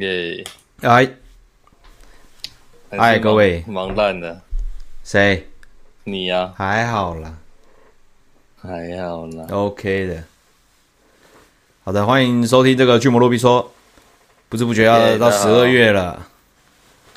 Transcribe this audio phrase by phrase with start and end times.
[0.00, 0.44] 耶！
[0.80, 1.10] 哎，
[2.90, 4.40] 哎，各位，忙烂了。
[5.04, 5.46] 谁？
[6.04, 6.54] 你呀？
[6.56, 7.36] 还好啦，
[8.60, 10.24] 还好啦，OK 的。
[11.84, 13.72] 好的，欢迎收听这个巨魔洛比说。
[14.48, 16.26] 不知不觉要到十二月了，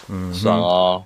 [0.07, 1.03] 嗯，爽哦。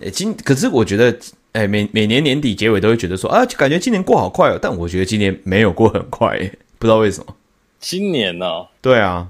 [0.00, 1.14] 哎，今可是我觉得，
[1.52, 4.58] 哎，每每年年底结尾都会觉得说啊，感觉今年过好快哦。
[4.60, 6.38] 但我觉得今年没有过很快，
[6.78, 7.36] 不知道为什么。
[7.80, 8.66] 今年呢？
[8.80, 9.28] 对啊。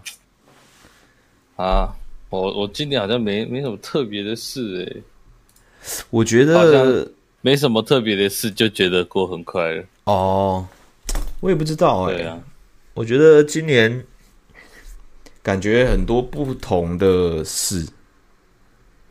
[1.57, 1.97] 啊，
[2.29, 5.03] 我我今年好像没没什么特别的事诶，
[6.11, 7.11] 我觉得
[7.41, 9.85] 没什么特别的事，就觉得过很快了。
[10.05, 10.67] 哦，
[11.41, 12.15] 我也不知道哎。
[12.15, 12.39] 对啊，
[12.93, 14.05] 我觉得今年
[15.43, 17.87] 感觉很多不同的事，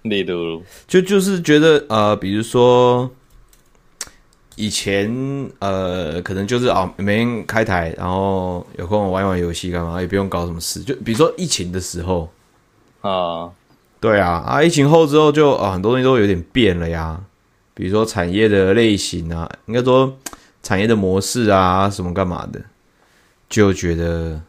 [0.03, 3.09] 例如，就就是觉得呃，比如说
[4.55, 5.09] 以前
[5.57, 10.83] 呃，可能就是啊，每天开台，然后有空玩一玩游戏干嘛，也不用搞什么事。
[10.83, 12.29] 就比如说疫情的时候。
[13.07, 13.51] 啊，
[13.99, 17.23] 对啊，啊，疫情后之后就啊，很多东西都有点变了呀。
[17.75, 20.17] 比如说产业的类型啊，应该说
[20.63, 22.59] 产业的模式啊，什么干嘛的，
[23.47, 24.41] 就觉得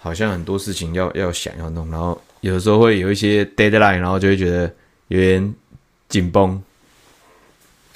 [0.00, 4.70] 好像很多事情要要想要弄，然后有的时候会有一些 deadline，然后就会觉得
[5.08, 5.54] 有点
[6.10, 6.62] 紧绷。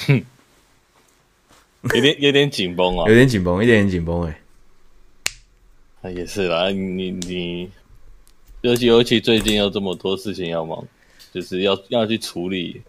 [0.06, 0.24] 哼，
[1.94, 4.40] 有点有点紧绷啊，有点紧绷，一点点紧绷哎。
[6.00, 7.70] 那也是啦，你你。
[8.62, 10.84] 尤其尤其最近有这么多事情要忙，
[11.32, 12.80] 就是要要去处理，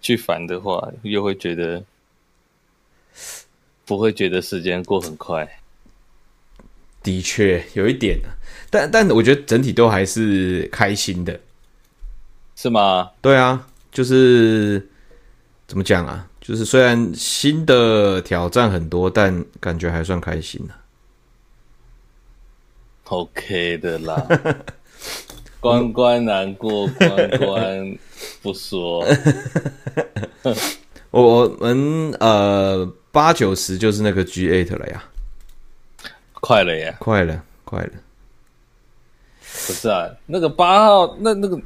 [0.00, 1.82] 去烦的话，又会觉得
[3.84, 5.48] 不会觉得时间过很快。
[7.04, 8.18] 的确有一点，
[8.68, 11.38] 但但我觉得整体都还是开心的，
[12.56, 13.10] 是吗？
[13.20, 14.88] 对啊，就是
[15.68, 16.28] 怎么讲啊？
[16.40, 20.82] 就是虽然新的挑战很多，但感觉还算开心呢、啊。
[23.04, 24.26] OK 的啦。
[25.60, 27.98] 关关难过关关
[28.42, 29.04] 不说。
[31.10, 35.04] 我我们呃八九十就是那个 G eight 了呀，
[36.32, 37.90] 快了呀，快了快了。
[39.66, 41.60] 不是啊，那个八号那那个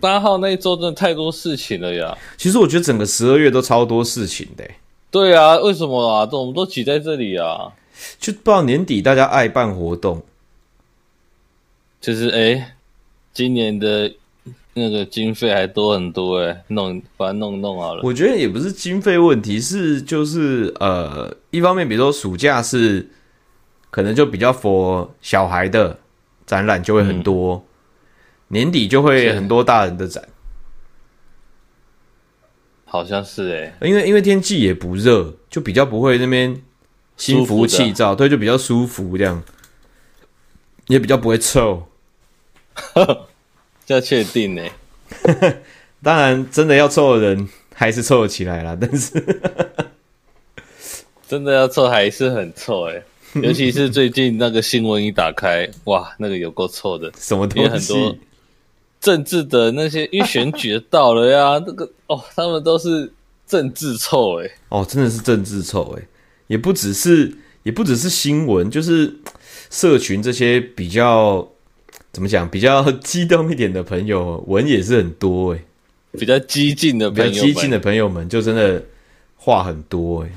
[0.00, 2.16] 八号那一周真的太多事情了呀。
[2.36, 4.64] 其实我觉得整个十二月都超多事情的。
[5.10, 6.26] 对啊，为什么啊？
[6.26, 7.72] 这我们都挤在这里啊？
[8.18, 10.24] 就不知道年底大家爱办活动。
[12.00, 12.75] 就是哎，
[13.36, 14.10] 今年的
[14.72, 18.00] 那个经费还多很多哎，弄把它弄弄好了。
[18.02, 23.06] 我觉得也不是经费问题，是就是呃，一方面比如说暑假是
[23.90, 25.98] 可能就比较 for 小孩的
[26.46, 27.62] 展览就会很多，嗯、
[28.48, 30.26] 年底就会很多大人的展，
[32.86, 36.62] 好像是哎，因为因为天气也不热，就比较不会那边
[37.18, 39.42] 心浮气躁，对，就比较舒服这样，
[40.86, 41.86] 也比较不会臭。
[43.86, 44.62] 这 要确定呢？
[46.02, 48.76] 当然，真的要凑的人还是凑得起来啦。
[48.80, 49.12] 但是，
[51.26, 53.02] 真的要凑还是很凑哎，
[53.42, 57.64] 尤其是最近那个新闻一打开，哇，那个有够凑的，什么东西？
[57.64, 58.16] 因为很多
[59.00, 63.12] 政治的那些，因为选举到了呀，那个哦，他们都是
[63.46, 66.02] 政治臭哎，哦，真的是政治臭哎，
[66.46, 67.32] 也不只是，
[67.62, 69.16] 也不只是新闻，就是
[69.70, 71.48] 社群这些比较。
[72.16, 72.48] 怎么讲？
[72.48, 76.18] 比较激动一点的朋友，文也是很多哎、欸。
[76.18, 78.82] 比较激进的，比较激进的朋友们，就真的
[79.36, 80.30] 话很多哎、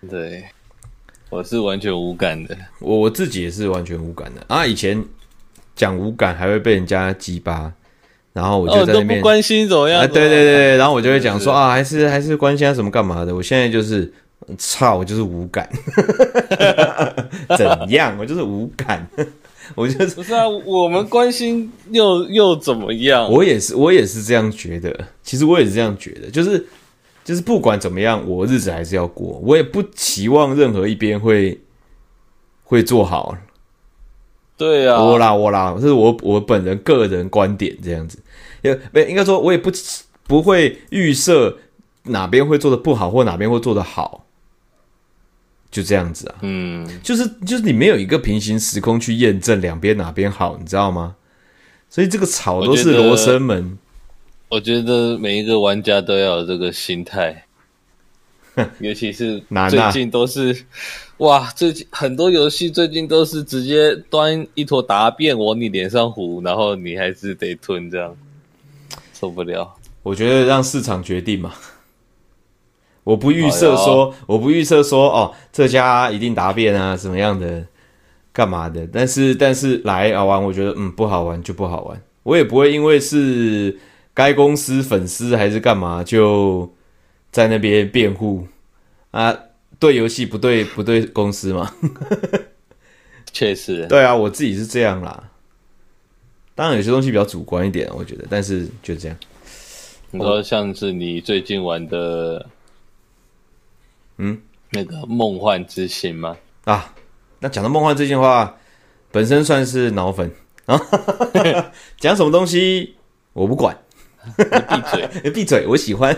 [0.00, 0.08] 欸。
[0.08, 0.44] 对，
[1.28, 2.56] 我是完全无感的。
[2.80, 4.64] 我我自己也是完全无感的啊！
[4.64, 5.04] 以前
[5.74, 7.70] 讲无感，还会被人家激巴，
[8.32, 10.00] 然后我就在那边、关心怎么样。
[10.00, 13.34] 啊，对对对，然后我就会讲说啊，还是还是关心他什么干嘛的。
[13.34, 14.10] 我现在就是
[14.56, 15.68] 操，我就是无感。
[17.58, 18.16] 怎样？
[18.18, 19.06] 我就是无感。
[19.74, 23.30] 我觉得不是啊，我们关心又又怎么样？
[23.30, 25.08] 我也是，我也是这样觉得。
[25.22, 26.66] 其实我也是这样觉得，就是
[27.24, 29.40] 就是不管怎么样，我日子还是要过。
[29.42, 31.60] 我也不期望任何一边会
[32.64, 33.36] 会做好。
[34.56, 38.18] 对啊，我啦我啦，这是我我本人个人观点这样子。
[38.62, 39.70] 也没应该说，我也不
[40.26, 41.56] 不会预设
[42.04, 44.25] 哪边会做的不好，或哪边会做的好。
[45.76, 51.14] 就这样子啊，嗯，就是就是你没有一个平行时空去验证两边哪边好，你知道吗？
[51.90, 53.76] 所以这个草都是罗生门。
[54.48, 57.44] 我觉得每一个玩家都要有这个心态，
[58.80, 59.38] 尤其是
[59.68, 60.56] 最近都是，啊、
[61.18, 68.16] 哇，最近很多游戏最近都是直接端一坨答辩往你脸上糊，然后你还是得吞，这样
[69.12, 69.70] 受不了。
[70.02, 71.52] 我觉得让市场决定嘛。
[73.06, 77.64] 我不预设说，我不预设说，哦，这家一定答辩啊，什么样的？
[78.32, 78.84] 干嘛的？
[78.92, 83.78] 但是但是来啊玩，我觉得嗯不好玩就不好玩，我也不会因为是
[84.12, 86.68] 该公司粉丝还是干嘛就
[87.30, 88.44] 在那边辩护
[89.12, 89.34] 啊，
[89.78, 91.72] 对游戏不对不对公司嘛，
[93.32, 95.30] 确实，对啊，我自己是这样啦。
[96.56, 99.16] 当然有些东西比较主观一点，我觉得，但是就这样。
[100.10, 102.44] 你说像是你最近玩的，
[104.18, 104.40] 嗯，
[104.70, 106.36] 那个《梦幻之星》吗？
[106.64, 106.94] 啊，
[107.40, 108.56] 那讲到《梦幻之星》的话，
[109.12, 110.30] 本身算是脑粉
[110.66, 110.80] 啊，
[111.98, 112.96] 讲什么东西
[113.32, 113.76] 我不管，
[114.36, 116.16] 闭嘴， 闭嘴，我喜欢。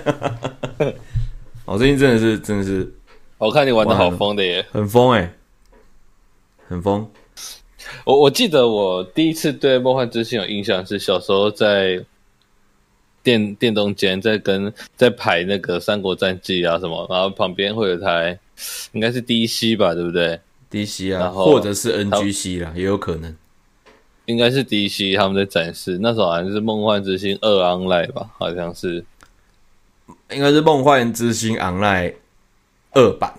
[1.65, 2.91] 我 最近真的是，真的是，
[3.37, 5.35] 我看你玩的好疯的耶，很疯哎，
[6.69, 7.11] 很疯。
[8.05, 12.05] 我我记得我第一次对《梦幻之星》有印象是小时候在
[13.23, 18.39] 电电动间在跟在排那个《三国战记》啊什么，然后旁边会有台
[18.93, 20.39] 应该是 DC 吧，对不对
[20.71, 23.35] ？DC 啊，或者是 NGC 啦，也有可能。
[24.27, 29.03] 应该是 DC 他们在展示，那时候好像是《梦幻之星二 Online》吧，好像是，
[30.31, 32.11] 应该是《梦幻之星 Online》
[32.93, 33.33] 二版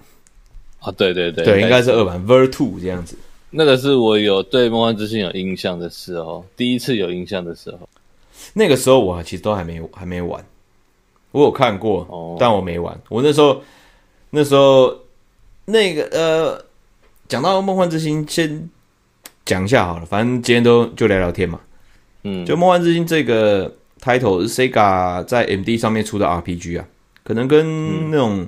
[0.80, 3.16] 啊，对对对，对，应该是二版 Ver Two 这样子。
[3.52, 7.88] 那个是我有对《梦幻之星》有印象的时候，第一次有印象的时候。
[8.54, 10.44] 那个时候我其实都还没还没玩，
[11.32, 13.00] 我有看过，哦、但我没玩。
[13.10, 13.62] 我那时候
[14.32, 14.96] 那时候
[15.66, 16.66] 那个呃，
[17.28, 18.70] 讲到《梦幻之星》，先
[19.46, 21.60] 讲一下好了，反正今天都就聊聊天嘛。
[22.24, 26.86] 嗯，就《梦幻之星》这个 title 是 Sega 在 MD 上面出的 RPG 啊，
[27.24, 28.48] 可能跟那种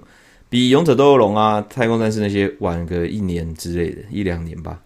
[0.49, 4.81] 比《勇者斗恶龙》啊、《太空战士》那些晚个一年之类的，一两年吧。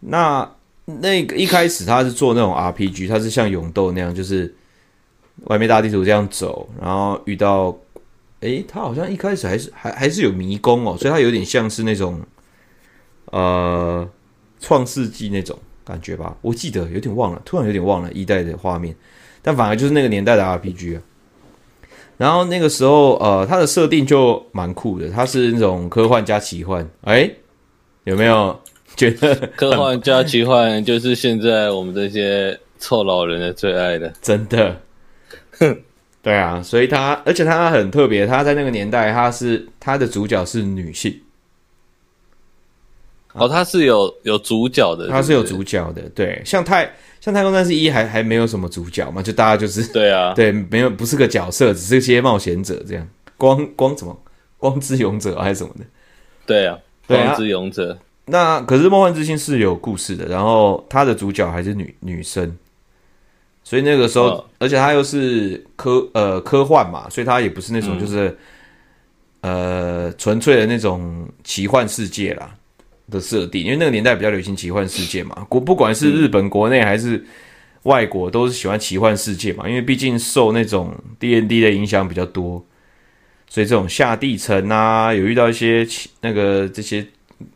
[0.00, 0.54] 那
[0.86, 4.54] 那个一开始他是做那种 RPG，他是像勇斗那样，就是
[5.44, 7.74] 外面大地图这样走，然后遇到，
[8.40, 12.20] 诶、他好像一开始还是还还是有迷宫哦，所以他有点像是那种，
[13.32, 14.06] 呃，
[14.60, 18.94] 创世纪那种感觉吧，我记得有点忘了，突然有点忘了一代的画面，
[19.40, 21.02] 但反而就是那个年代的 RPG 啊。
[22.18, 27.36] 然后那个时候，呃，它的设定就蛮酷的，它是那种科幻加奇幻，诶、欸，
[28.04, 28.60] 有没有？
[28.96, 34.80] 觉得科幻加奇幻就是现在我们这些臭老人的最爱的， 真的。
[36.22, 41.20] 对啊，所以他而且他很特别，他在那个年代，他是他的主角是女性。
[43.34, 45.08] 哦，他是有有主角的？
[45.08, 46.02] 他是有主角的。
[46.14, 53.06] 对，像太像太空战士一还还没有什么主角嘛，就大家就是 对啊，对，没有不是个角色，只是一些冒险者这样。
[53.36, 54.18] 光光什么
[54.56, 55.84] 光之勇者还是什么的？
[56.46, 57.98] 对啊，光之勇者。
[58.26, 62.56] 那可是《梦幻之星》是有故事的，然后它的主角还是女女生，
[63.62, 68.34] 所以那个时候，哦、而且它又是科呃科幻嘛，所以它也不是那种就是、
[69.42, 72.54] 嗯、呃纯粹的那种奇幻世界啦
[73.10, 77.22] 的设定，因为那个年代比较流行奇幻世界嘛，国 不管是日本国内还是
[77.82, 82.64] 外国，都是喜欢奇幻世界嘛，因为毕竟受那种 D N D 的影响比较多，
[83.50, 85.86] 所以这种下地城啊，有遇到一些
[86.22, 87.06] 那个这些。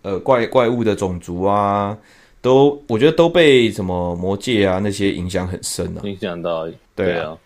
[0.03, 1.97] 呃，怪怪物的种族啊，
[2.41, 7.37] 都我觉得都被什么魔界啊那些影响很深啊，影响到，对啊。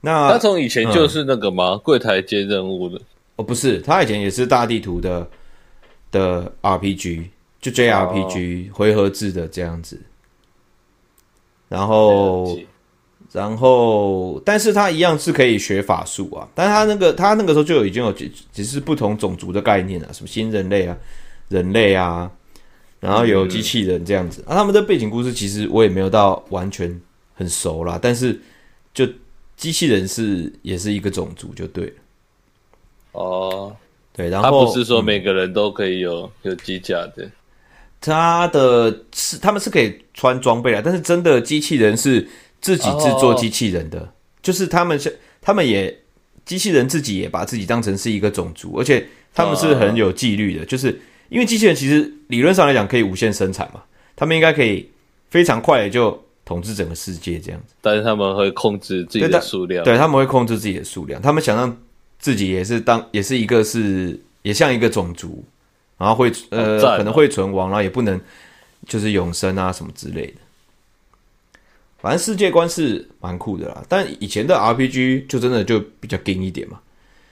[0.00, 1.72] 那他从以前就是那个吗？
[1.72, 3.00] 嗯、柜台接任务的？
[3.36, 5.28] 哦，不是，他以前也是大地图的
[6.10, 7.24] 的 RPG，
[7.60, 10.00] 就 JRPG、哦、回合制的这样子。
[11.68, 12.58] 然后。
[13.32, 16.46] 然后，但是他一样是可以学法术啊。
[16.54, 20.94] 但是他那个，他那个时候就已经有只只是不同种族的概念啊，什么新人类啊、
[21.48, 22.30] 人类啊，
[23.00, 24.44] 然后有机器人这样子。
[24.46, 27.00] 啊，他们的背景故事其实我也没有到完全
[27.32, 27.98] 很熟啦。
[28.00, 28.38] 但是，
[28.92, 29.08] 就
[29.56, 31.92] 机器人是也是一个种族就对了。
[33.12, 33.74] 哦，
[34.12, 37.26] 对，然后他不是说每个人都可以有、嗯、有机甲的，
[37.98, 42.28] 他的是他们是可以穿装备啊，但是真的机器人是。
[42.62, 44.08] 自己制作机器人的，oh.
[44.40, 45.94] 就是他们是，他们也
[46.46, 53.82] 机器人自己也把自己当成是一个种族，而且他们是很有纪律的，就是因为机器人其实理论上来讲可以无限生产嘛，
[54.16, 54.88] 他们应该可以
[55.28, 57.74] 非常快的就统治整个世界这样子。
[57.80, 61.76] 但是他们会控制自己的数量，对，他们会控制自己的数量，他们想让
[62.18, 65.44] 自己也是当也是一个是也像一个种族，
[65.98, 68.20] 然后会呃、哦、可能会存亡，然后也不能
[68.86, 70.34] 就是永生啊什么之类的。
[72.02, 76.80] 反正世界观是蛮酷的啦，但以前的 RPG 就真的就比较硬一点嘛。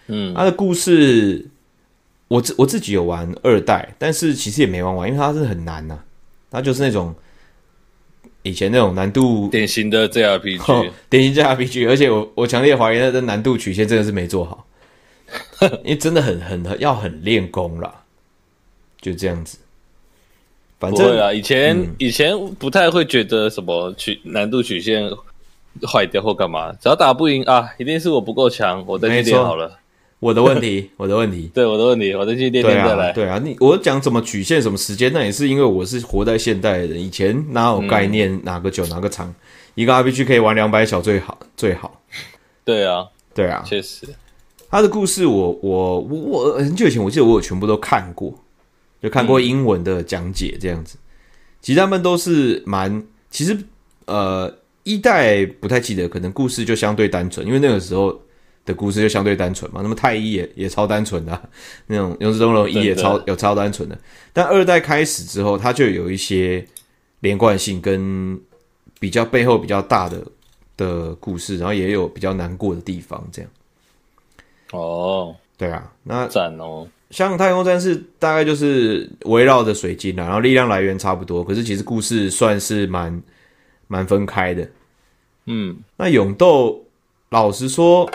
[0.06, 1.44] 嗯，它的故事，
[2.28, 6.04] 我自我自己有玩二代，但是其实也没玩完，因为它是很难呐、啊。
[6.52, 7.14] 它就是那种
[8.42, 14.66] 以前那种难度典型的 JRPG，、哦、典型 JRPG，而且我我强烈怀疑它的难度曲线真的是没做好，
[15.84, 18.02] 因为真的很很要很练功啦，
[19.00, 19.58] 就这样子。
[20.80, 25.08] 反正啊，以前、嗯、以前不太会觉得什么曲难度曲线
[25.86, 29.78] 坏掉或干嘛，只要打不赢啊，一定是我不够强，我再去练好了。
[30.18, 33.12] 我的问题， 我的问题， 对我的问题，我再去练练再来。
[33.12, 39.34] 对啊，你我讲怎么曲线什么时间，那也是因为我是活在现代的人，以前哪有概念、嗯、哪个久哪个长，
[39.74, 42.00] 一个 RPG 可以玩两百小最好最好。
[42.64, 44.06] 对啊，对啊，确实，
[44.70, 48.32] 他的故事我我我我很久以前我记得我有全部都看过。
[49.02, 51.04] 就看过英文的讲解这样子，嗯、
[51.60, 53.56] 其实他们都是蛮，其实
[54.06, 58.20] 呃一代不太记得，可能故事就相对单纯，因为那个时候
[58.64, 59.80] 的故事就相对单纯嘛。
[59.82, 61.42] 那么太一也也超单纯的、啊，
[61.86, 63.98] 那种勇者斗龙一也超有超单纯的，
[64.32, 66.66] 但二代开始之后，它就有一些
[67.20, 68.38] 连贯性跟
[68.98, 70.22] 比较背后比较大的
[70.76, 73.50] 的故事，然后也有比较难过的地方，这样。
[74.72, 76.88] 哦，对啊，那赞哦。
[77.10, 83.22] 像太空战士大概就是围绕着水晶啦，然后力量来源差不多，可是其实故事算是蛮
[83.88, 84.66] 蛮分开的。
[85.44, 86.82] 嗯，那勇斗
[87.28, 88.08] 老实说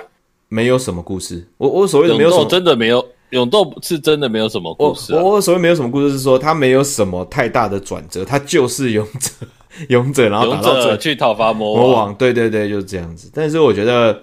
[0.47, 1.45] 没有什么故事。
[1.57, 5.21] 我我所谓的没有什么，真的没有勇斗是真的没有什么故事啊。
[5.21, 9.29] 我我所谓没有什么故事是说他没有什么太大的转折，他就是勇者
[9.89, 12.15] 勇者，然后打到这去讨伐魔王魔王。
[12.15, 13.29] 对对对，就是这样子。
[13.33, 14.19] 但是我觉得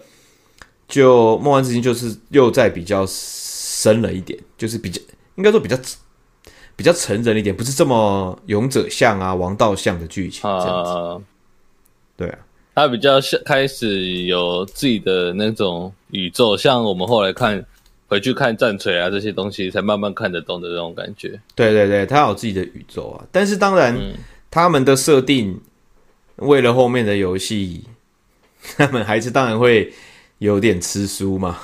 [0.93, 3.05] 就梦幻之星就是又在比较。
[3.83, 5.01] 深了一点，就是比较
[5.35, 5.77] 应该说比较
[6.77, 10.91] 比较成人一点，不是这么勇者像啊、王道像的剧情这样子。
[10.93, 11.23] Uh,
[12.17, 12.39] 对啊，
[12.77, 17.65] 他比较像开始有自己的那种宇宙，像我们后来看
[18.07, 21.41] 回去看战锤啊这些东西，才慢慢看得懂的那种感觉。
[21.57, 24.15] 对对对，他有自己的宇宙啊，但是当然、嗯、
[24.49, 25.61] 他们的设定
[26.37, 27.83] 为了后面的游戏，
[28.79, 29.93] 他们还是当然会
[30.43, 31.57] 有点吃书嘛。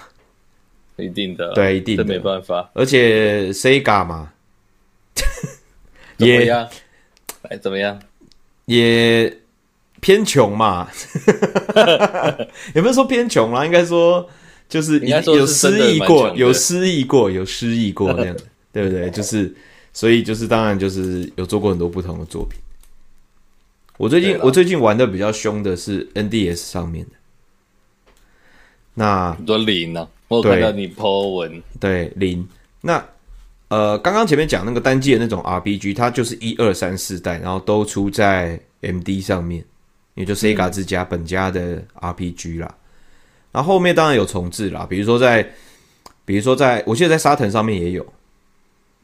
[0.96, 2.70] 一定的，对，一定的，这没办法。
[2.74, 4.32] 而且 Sega 嘛，
[6.16, 6.50] 也？
[7.42, 8.00] 哎，怎么样？
[8.64, 9.38] 也
[10.00, 10.88] 偏穷嘛，
[12.74, 13.64] 有没有说偏穷啦？
[13.64, 14.28] 应该说
[14.68, 18.36] 就是有失忆过，有失忆过，有失忆过那样，
[18.72, 19.08] 对不对？
[19.10, 19.54] 就是，
[19.92, 22.58] 所以就是当然就是有做过很多不同的作品。
[23.96, 27.12] 我最近我最近玩的比较凶的是 NDS 上面的，
[28.98, 30.08] 那很多零呢。
[30.26, 32.46] 我看到你 po 文，对零
[32.82, 33.02] 那
[33.68, 39.64] 呃，刚刚前面讲那个单机的那种 RPG，它就是一二三四代，然后都出在 MD 上面，
[40.16, 42.66] 也就 Sega 自家本家的 RPG 啦。
[42.68, 42.78] 嗯、
[43.52, 45.42] 然后后面当然有重置啦，比如说在，
[46.26, 48.04] 比如说在我记得在沙腾上面也有，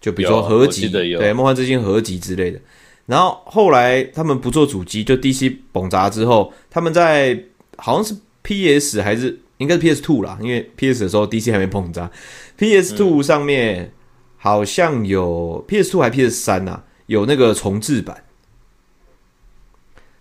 [0.03, 2.61] 就比如说合集，对梦幻之星合集之类的。
[3.07, 7.39] 然后后来他们不做主机，就 DC 崩砸之后，他们在
[7.79, 9.39] 好像是 PS 还是。
[9.59, 12.11] 应该是 PS Two 啦，因为 PS 的时候 DC 还没膨胀。
[12.57, 13.93] PS Two 上面
[14.37, 18.25] 好像有 PS Two 还 PS 三呐，有那个重置版。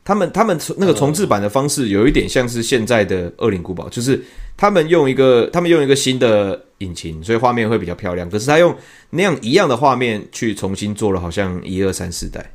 [0.06, 4.22] 他们他们那个重置版的方式有一点像是现在的《恶灵古堡》，就是
[4.56, 8.30] 他们用一个他们用一个新的引擎，所以画面会比较漂亮。
[8.30, 8.76] 可是他用
[9.12, 12.54] 那样一样的画面去重新做了，好像一二三四代。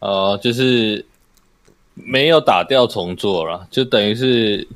[0.00, 1.04] 呃，就是
[1.94, 4.66] 没有打掉重做了，就等于是。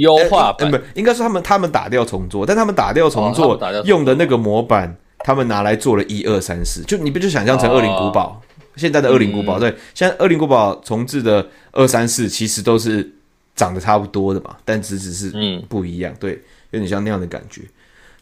[0.00, 8.40] 优化版，不、应该是他们他们打掉重做，但他们打掉重做用的那个模板，他们拿来做了一二三四，就你不就想象成恶灵古堡，
[8.76, 13.12] 现在的恶灵古堡，对，现在恶灵古堡重置的二三四其实都是
[13.54, 16.32] 长得差不多的嘛，但只只是嗯不一样，对，
[16.70, 17.62] 有点像那样的感觉。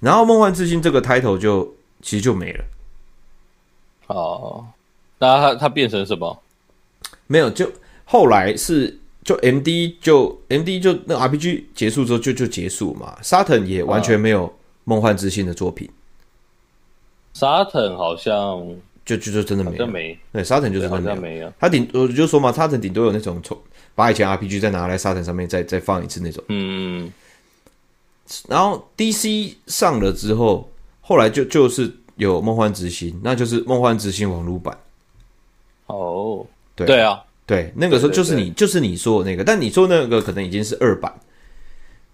[0.00, 2.64] 然后梦幻之星这个 title 就其实就没了。
[4.08, 4.66] 哦，
[5.18, 6.42] 那它它变成什么？
[7.26, 7.70] 没有，就
[8.04, 8.97] 后来是。
[9.28, 13.18] 就 M D 就 M D 就那 R P G 结束之后就就结束嘛。
[13.20, 14.50] 沙腾也完全没有
[14.84, 15.86] 梦幻之星的作品。
[17.34, 18.58] 沙腾好像
[19.04, 21.52] 就就就真的没有，没对，沙腾就是真的没有。
[21.60, 23.54] 他顶我就说嘛，沙腾顶多有那种从
[23.94, 26.42] 把以前 R P G 再拿来沙腾上面再再放一次那种。
[26.48, 27.12] 嗯。
[28.48, 30.70] 然后 D C 上了之后，
[31.02, 34.74] 后来就就是有梦幻之星，那就是梦幻之星网络版。
[35.88, 37.22] 哦，对对啊。
[37.48, 41.10] 对，那个时候就是你，就是你说的那个，但你说那个可能已经是二版，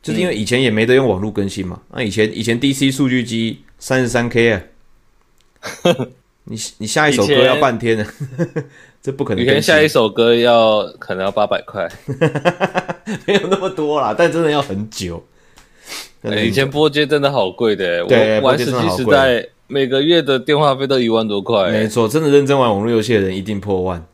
[0.00, 1.80] 就是因为以前也没得用网络更新嘛。
[1.90, 4.62] 那、嗯啊、以前以前 DC 数据机三十三 K 啊，
[6.46, 8.06] 你你下一首歌要半天呢，
[9.02, 9.42] 这不可能。
[9.42, 11.90] 以前下一首歌要可能要八百块，
[13.26, 15.20] 没有那么多啦，但真的要很久。
[16.22, 21.72] 欸、以前拨接真的好贵的，对我玩实际时代每个月的电话费都一万多块。
[21.72, 24.06] 没错，真的认真玩网络游戏的人一定破万。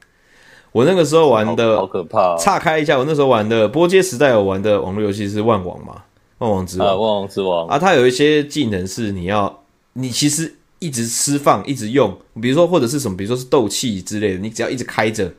[0.73, 2.37] 我那个时候玩的好可怕。
[2.37, 6.03] 岔开一下，我那时候玩的波街时代我玩的网络游戏是万王嘛，
[6.39, 15.33] 万王之王，万王之王啊，它有一些技能是你要，你其实一直释放，一直用，比如说或者是什么，比如说是斗气之类的，你只要一直开着，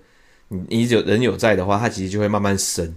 [0.50, 2.94] 你你有人有在的话，它其实就会慢慢升，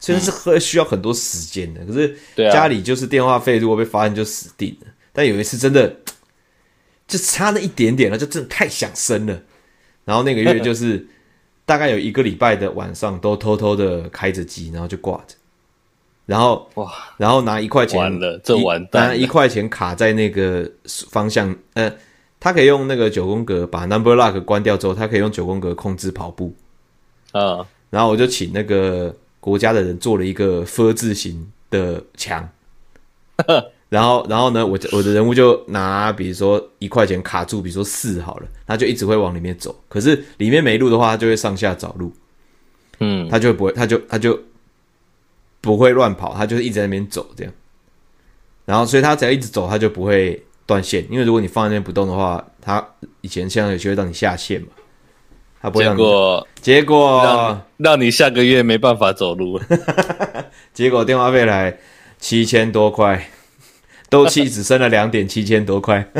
[0.00, 1.84] 虽然是很需要很多时间的。
[1.84, 2.16] 可是
[2.50, 4.86] 家里就是电话费，如果被发现就死定了。
[5.12, 5.94] 但有一次真的
[7.06, 9.40] 就差那一点点了，就真的太想升了。
[10.04, 11.06] 然后那个月就是
[11.66, 15.34] 大概有一个礼拜的晚上都偷偷的开着机，然后就挂着。
[16.26, 19.08] 然后哇，然后拿一块钱，完了，这完蛋了。
[19.10, 20.70] 拿一块钱卡在那个
[21.10, 21.92] 方向，呃，
[22.40, 26.54] 他可以用那个九宫格把 number lock 关掉之后，他可以用九宫格控制跑步。
[27.32, 32.48] 啊，然后我就请那个国家的人做了一个 “F” 字形的墙。
[33.94, 39.74] 然后，然后呢，我我的人物就拿，比如说一块钱卡住，比如说四好了，他就一直会往里面走。
[39.88, 42.12] 可是里面没路的话，他就会上下找路。
[43.00, 44.38] 嗯，他就不会，他就他就。
[45.60, 47.50] 不会乱跑，他就是一直在那边走这样，
[48.66, 51.06] 然后所以他只要一直走，他就不会断线。
[51.10, 52.86] 因为如果你放在那边不动的话，他
[53.22, 54.68] 以前像有机会让你下线嘛，
[55.62, 55.96] 他不会让你。
[55.96, 59.58] 结果结果让，让你下个月没办法走路。
[60.74, 61.78] 结果电话费来
[62.18, 63.26] 七千多块，
[64.08, 66.06] 斗气只剩了两点七千多块，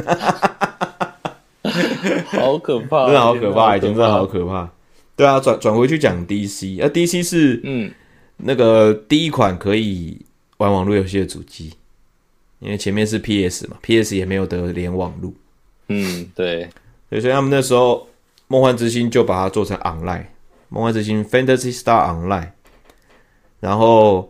[2.26, 4.70] 好可怕，真的好可怕，已经真的好可怕。
[5.16, 7.90] 对啊，转转回去讲 DC，啊 DC 是嗯。
[8.36, 10.20] 那个第一款可以
[10.56, 11.72] 玩网络游戏的主机，
[12.58, 15.32] 因为前面是 PS 嘛，PS 也没有得连网络。
[15.86, 16.68] 嗯，对，
[17.10, 18.08] 所以他们那时候
[18.48, 20.24] 梦幻之星就把它做成 Online，
[20.68, 22.48] 梦幻之星 Fantasy Star Online。
[23.60, 24.28] 然后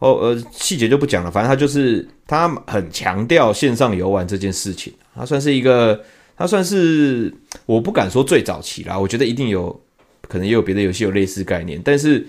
[0.00, 5.98] 哦呃细节就不讲了，反正他就是他很强调线上游玩这件事情，他算是一个，
[6.36, 7.32] 他算是
[7.64, 9.80] 我不敢说最早期啦，我觉得一定有
[10.22, 12.26] 可能也有别的游戏有类似概念，但是。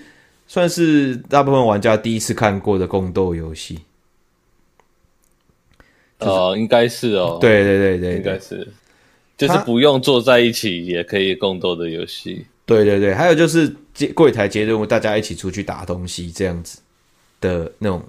[0.48, 3.80] 算是大部分玩家第一次看过的共斗游戏，
[6.20, 8.68] 哦，应该是哦，对对对对，应该是，
[9.38, 16.81] 就是不用坐在一起也可以共斗的游戏，对对对，还有就是接柜台接任务，大家一起出去打东西这样子
[17.42, 18.02] 的那种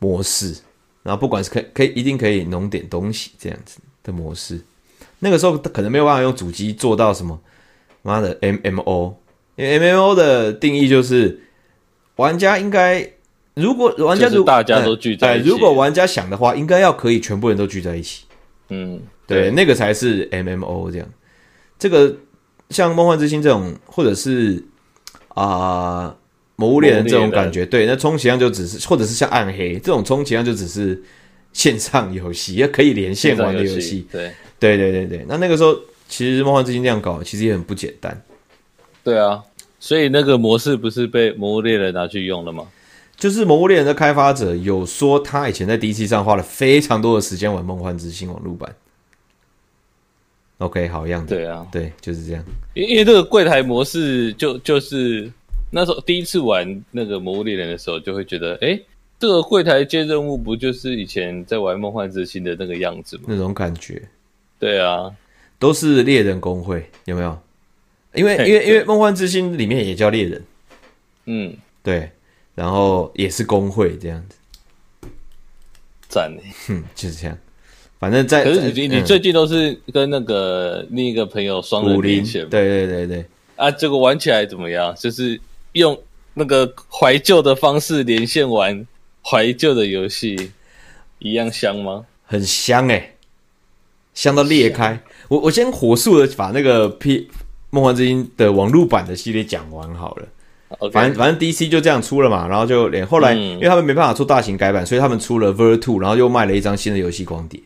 [0.00, 0.56] 模式，
[1.04, 4.60] 然后不管是可以可以一定可以弄点东西这样子的模式，
[5.20, 7.38] 那个时候可能没有办法用主机做到什么，
[8.02, 9.14] 妈的 MMO。
[9.58, 11.40] 因为 MMO 的定义就是，
[12.16, 13.10] 玩家应该
[13.54, 18.26] 如果玩家如果大家都聚在一起，如果玩家想的话，应该要可以全部人都聚在一起。
[18.68, 21.08] 嗯，对，对那个才是 MMO 这样。
[21.78, 22.14] 这个
[22.68, 24.62] 像梦幻之星这种，或者是
[25.28, 26.18] 啊、呃、
[26.56, 31.00] 魔物猎人这种感觉，对，那充其量就只是，或者是像暗黑这种，充其量就只是
[31.52, 34.06] 线上游戏，也可以连线玩的游戏。
[34.10, 35.24] 对，对，对，对，对。
[35.28, 35.76] 那那个时候，
[36.08, 38.22] 其实梦幻之星这样搞，其实也很不简单。
[39.04, 39.42] 对啊，
[39.78, 42.66] 所以那个模式不是被《魔物猎人》拿去用了吗？
[43.16, 48.74] 就是《魔物猎人》的开发者有说，他以前在 DC 上花了非常多的时间玩《梦幻之星》网络版。
[50.58, 51.36] OK，好样的。
[51.36, 52.44] 对啊，对，就是这样。
[52.74, 55.30] 因因为这个柜台模式，就就是
[55.76, 58.80] 那时候第一次玩那个《魔物猎人》的时候，就会觉得，哎，
[59.20, 63.24] 这个柜台接任务不就是以前在玩《梦幻之星》的那个样子吗？
[63.26, 64.00] 那种感觉。
[64.58, 65.14] 对啊，
[65.58, 67.38] 都是猎人工会，有没有？
[68.14, 70.42] 因为因为因为梦幻之星里面也叫猎人，
[71.26, 72.10] 嗯，对，
[72.54, 75.08] 然后也是工会这样子，
[76.08, 77.36] 赞呢，哼，就是这样。
[77.98, 83.26] 反正在，可是你你最近都是跟那个另一个朋友双人连线，对对对对。
[83.56, 84.94] 啊，这个玩起来怎么样？
[84.96, 85.38] 就是
[85.78, 86.02] 用
[86.34, 88.86] 那个怀旧的方式连线玩
[89.22, 90.52] 怀旧的游戏，
[91.18, 92.06] 一样香吗？
[92.24, 93.14] 很香哎，
[94.12, 95.00] 香到裂开。
[95.28, 97.28] 我我先火速的把那个 P。
[97.70, 100.28] 梦幻之星的网络版的系列讲完好了
[100.78, 100.90] ，okay.
[100.92, 107.60] 反正反正 DC 就这样出了嘛，然后就连后来，嗯，因为他们没办法做大型改版，所以他们出了 Ver Two，然后又卖了一张新的游戏光碟，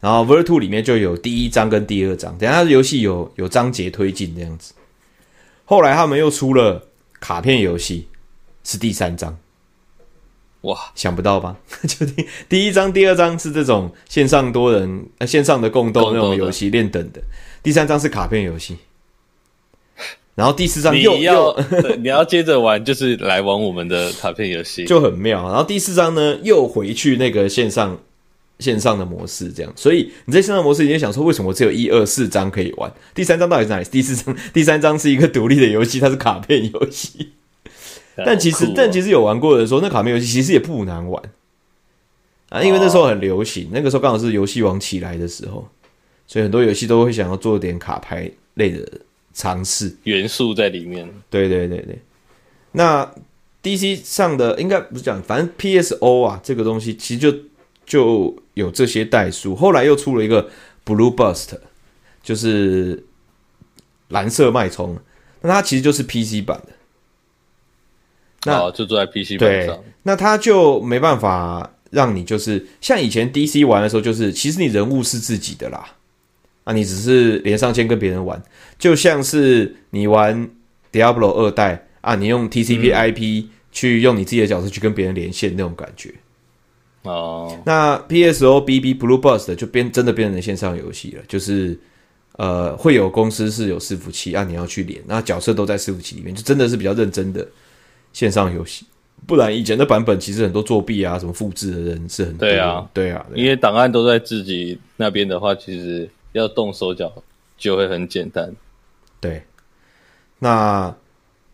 [0.00, 4.72] 然后 Ver Two 里面就有第一章跟第二章，等下游戏有有章节推进这样子。
[5.66, 6.87] 后来他们又出了
[7.20, 8.08] 卡片游戏，
[8.64, 9.36] 是第三章，
[10.62, 11.56] 哇，想不到吧？
[11.86, 17.20] 就第第一章、第二章是这种线上多人呃线上的共斗那种游戏练等的，
[17.62, 18.76] 第三章是卡片游戏。
[20.34, 21.52] 然后第四章又要
[21.98, 25.44] 你要接着玩，就是来玩我们的卡片游戏， 就很妙。
[25.48, 28.00] 然后第四章呢，又回去那个线上
[28.58, 29.72] 线上的模式，这样。
[29.76, 32.92] 所以你在线上模式，你就想说，为什么只有一二四张可以玩？
[33.14, 33.84] 第三张到底是哪里？
[33.84, 37.32] 第四张第三张是一个独立的游戏，它是卡片游戏。
[38.16, 41.22] 但其实、哦，但其实有玩过的说，那卡片游戏其实也不难玩
[42.48, 45.68] 啊，因为那时候很流行，哦、那个时候刚好是游戏王起来的时候，
[46.26, 48.86] 所以很多游戏都会想要做点卡牌类的。
[49.34, 51.96] 尝试元素在里面，对对对对。
[52.72, 53.08] 那
[53.62, 57.38] DC 上的应该不是讲，反正 PSO 啊这个东西其实就
[57.88, 59.56] 就有这些代数。
[59.56, 60.48] 后来又出了一个
[60.84, 61.58] Blue Burst，
[62.22, 63.04] 就是
[64.10, 64.96] 蓝色脉冲，
[65.40, 66.68] 那它其实就是 PC 版的。
[68.44, 75.96] 那、哦、就坐在 PC 版上，那它就没办法让你就是像以前 DC 玩的时候，就是其实你人物是自己的啦，
[76.62, 78.40] 啊，你只是连上线跟别人玩，
[78.78, 80.48] 就像是你玩
[80.92, 86.14] Diablo 二代啊，你用 TCP/IP、嗯、去用你自己的角色去跟别人连线那种感觉。
[87.08, 91.78] 哦，那 PSOBB Blue Burst 就变真的变成线上游戏了，就是
[92.36, 97.46] 呃会有公司是有伺服器啊，你要去连，那角色都在伺服器里面，就真的是比较认真的。
[98.14, 98.86] 线上游戏，
[99.26, 102.48] 不然以前的版本其实很多作弊啊，什么复制的人是很多。
[102.48, 107.12] 对啊，对啊，因为档案都在自己那边的话，其实要动手脚
[107.58, 108.50] 就会很简单。
[109.20, 109.42] 对，
[110.38, 110.92] 那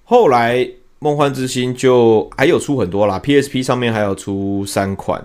[0.04, 0.58] 后来
[1.00, 5.22] 《梦幻之星》就还有出很多啦，PSP 上面还有出三款，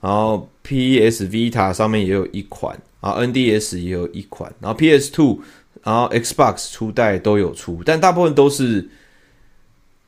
[0.00, 5.40] 然后 PS Vita 上面也有一款，然后 NDS 也有一款，然后 PS Two，
[5.82, 8.88] 然后 Xbox 初代都有出，但大部分都是。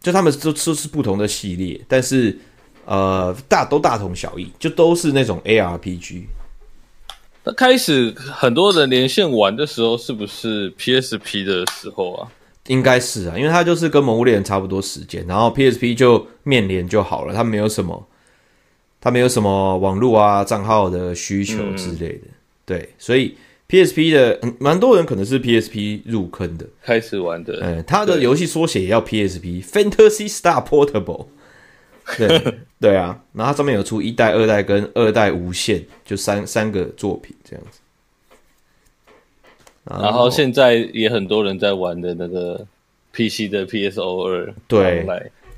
[0.03, 2.35] 就他们都都是不同的系列，但是
[2.87, 6.23] 呃大都大同小异，就都是那种 ARPG。
[7.45, 12.33] 那开始很多人连线玩的时候，是不是 PSP 的时候啊？
[12.69, 18.09] 应该是啊，因为它就是跟《魔物猎人》差不多时间，然后 PSP 就面连就好了，它没有什么，
[19.01, 22.35] 它没有什么网络啊账号的需求之类的，嗯、
[22.67, 23.37] 对，所以。
[23.71, 27.61] PSP 的蛮多人可能是 PSP 入坑的，开始玩的。
[27.63, 31.27] 嗯，他的游戏缩写也要 PSP Fantasy Star Portable。
[32.19, 37.79] 对 对啊，然后它上面有出一代、二代跟二代无限，就三三个作品这样子。
[39.85, 42.67] 然后，然后现在也很多人在玩的那个
[43.13, 44.53] PC 的 PSO 二。
[44.67, 45.07] 对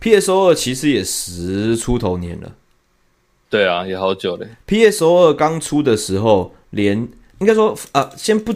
[0.02, 2.54] ，PSO 二其实也十出头年了。
[3.52, 4.46] 对啊，也好久了。
[4.66, 7.08] PSO 二刚出的时候连。
[7.38, 8.54] 应该说，呃，先不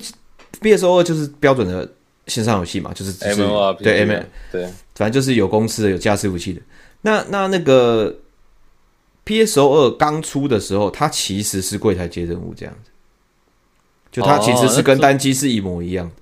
[0.60, 1.92] ，PSO 二就是标准的
[2.28, 4.62] 线上游戏嘛，就是 MMORPG 对 M，对，
[4.94, 6.62] 反正就是有公司的、有加伺服器的。
[7.00, 8.14] 那那那个
[9.24, 12.90] PSO 二刚出的时候，它其实是柜台接任务这样子，
[14.12, 16.14] 就它其实是跟单机是一模一样的。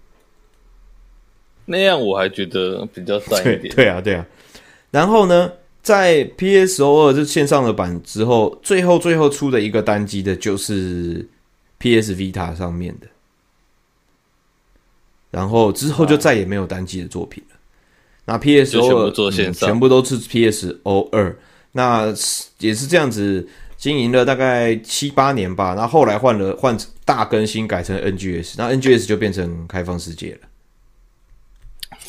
[1.66, 3.74] 那样我还觉得比较帅一点。
[3.74, 4.26] 对啊，对啊。
[4.90, 5.52] 然后呢，
[5.84, 11.28] 在 PSO 二这线上的版之后，最后最后出的一个单机的就是。
[11.76, 13.06] PS Vita 上面的，
[15.30, 17.56] 然后之后就再也没有单机的作品了。
[18.24, 21.36] 那 PSO 全部做线上，全部都是 PSO 二。
[21.72, 22.06] 那
[22.58, 25.74] 也是这样子经营了大概七八年吧。
[25.74, 30.48] 那后来换了换大更新，改成 NGS，那 NGS 就变成开放世界了。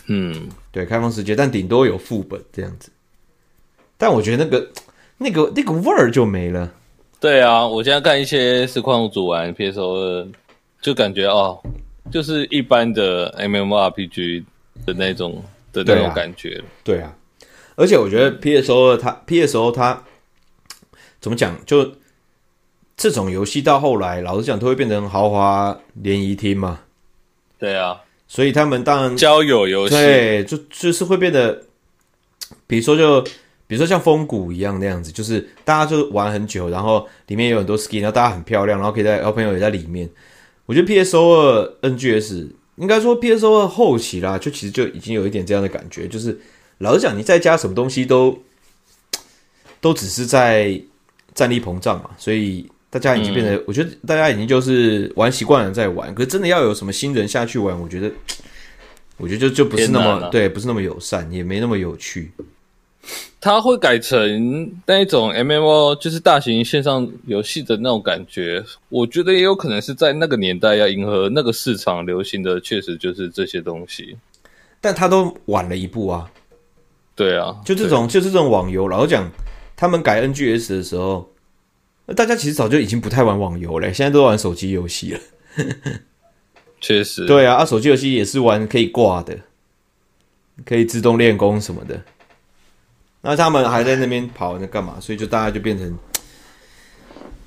[0.05, 2.89] 嗯，对，开放世界，但顶多有副本这样子。
[3.97, 4.71] 但我觉得那个
[5.17, 6.71] 那个那个味儿就没了。
[7.17, 10.27] 对啊，我现在看一些实况组玩 PSO2，
[10.81, 11.59] 就感觉哦，
[12.11, 14.43] 就是一般的 MMORPG
[14.85, 16.61] 的那种的那种感觉。
[16.83, 17.15] 对啊，
[17.75, 20.03] 而且我觉得 PSO2 它 PSO 它
[21.19, 21.57] 怎么讲？
[21.65, 21.89] 就
[22.97, 26.81] 这种游戏到后来，老实讲，都会变成豪华联谊厅嘛。
[27.57, 31.63] 对啊，所以他们当然交友游戏，对，就就是会变得，
[32.67, 33.25] 比如说就。
[33.67, 40.09] 比如说像风谷一样那样子，就是大家就玩很久，然后里面有很多 skin，然后大家很漂亮，然后可以在，然后朋友也在里面。
[40.65, 42.47] 我觉得 PSO 二 NGS
[42.77, 46.39] 应该说 PSO 二后期啦，就其实就已经有一点这样的感觉，就是
[46.79, 48.37] 老实讲，你再加什么东西都
[49.79, 50.81] 都只是在
[51.33, 58.11] 战力膨胀嘛，所以大家已经变得，嗯、我觉得大家已经就是玩习惯了在玩，可是真的要有什么新人下去玩，我觉得
[59.17, 62.31] 我觉得就就不是那么、啊、对，不是那么友善，也没那么有趣。
[63.39, 68.63] 它会改成那一种 MMO，就是大型线上游戏的那种感觉。
[68.89, 74.17] 我觉得也有可能是在那个年代要迎合那个市场流行的，确实就是这些东西。
[74.81, 76.31] 但它都晚了一步啊。
[77.15, 79.31] 对啊，就这种就是这种网游，老实讲，
[79.75, 81.31] 他们改 NGS 的时候，
[82.15, 85.19] 大家其实早就已经不太玩网游了，现在都玩手机游戏了。
[86.81, 89.37] 确实，对啊，啊，手机游戏也是玩可以挂的，
[90.65, 92.01] 可以自动练功什么的。
[93.27, 94.97] 那他们还在那边跑，那干嘛？
[95.01, 95.97] 所以就大家就变成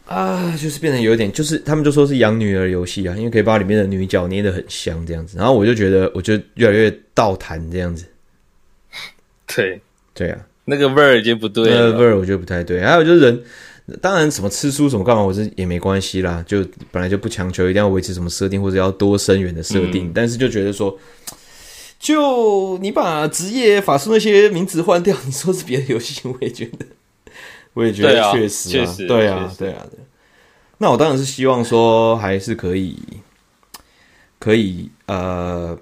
[0.07, 5.39] 啊，就是变成有点，就是他们就说是养女儿游戏啊，因为可以把里面的女角捏得很香这样子。
[5.39, 8.05] 然后我就觉得，我就越来越倒弹这样子。
[9.47, 9.81] 对
[10.15, 12.81] 对啊，那个味儿已经不对了，那个味儿我觉得不太对。
[12.85, 13.41] 还有就是人，
[14.01, 20.99] 当然什么吃书什么干嘛，我是也没关系啦，就本来就不强求一定要维持什么设定或者要多深远的设定，嗯、但是就觉得说。
[21.99, 26.87] 就你把职业法术那些名字换掉，你说是别的游戏，我也觉得，
[27.75, 29.99] 我也觉得确实啊，对啊，对啊，对。
[30.79, 32.97] 那我当然是希望说，还是可以
[34.39, 35.77] 可以呃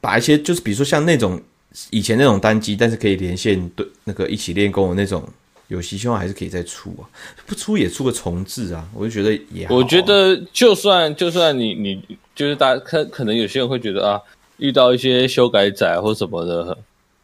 [0.00, 1.40] 把一些就是比如说像那种
[1.88, 5.26] 以前那种单机，但是可以连线对那个一起练功的那种
[5.68, 7.08] 游戏，希望还是可以再出啊，
[7.46, 9.76] 不出也出个重置啊，我就觉得也好啊。
[9.78, 14.20] 我觉得就算就算你你就是大家可可能有些人会觉得啊，
[14.58, 16.78] 遇到一些修改仔或什么的，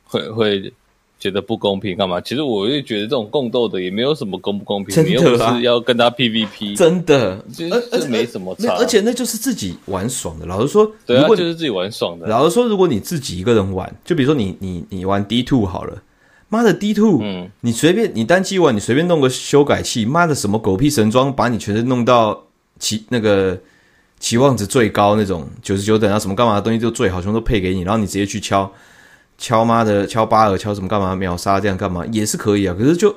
[0.05, 0.73] 会会。
[1.21, 2.19] 觉得不公平干嘛？
[2.19, 10.47] 其实我也觉得这种共斗的也没有什么公不公平，真的啊，没有是要跟他 PVP，真的，这没什么差，而且那就是自己玩爽的。
[10.47, 12.27] 老实说，对啊，如果就是自己玩爽的。
[12.27, 16.03] 老实说，如果你自己一个人玩，就比如说你你你玩 D two 好了，
[16.49, 22.47] 妈的 D two，嗯，你随便你单机玩，你随便弄个修改器，妈的什么狗屁神装，把你全身弄到
[22.79, 23.61] 其那个
[24.21, 28.71] 期望值最高那种九十九等啊什么干嘛的东西就最好，全都配给你，然后你直接去敲。
[29.43, 31.17] 敲妈的，敲巴尔，敲什么干嘛？
[31.17, 32.77] 秒杀这样干嘛也是可以啊。
[32.79, 33.17] 可是就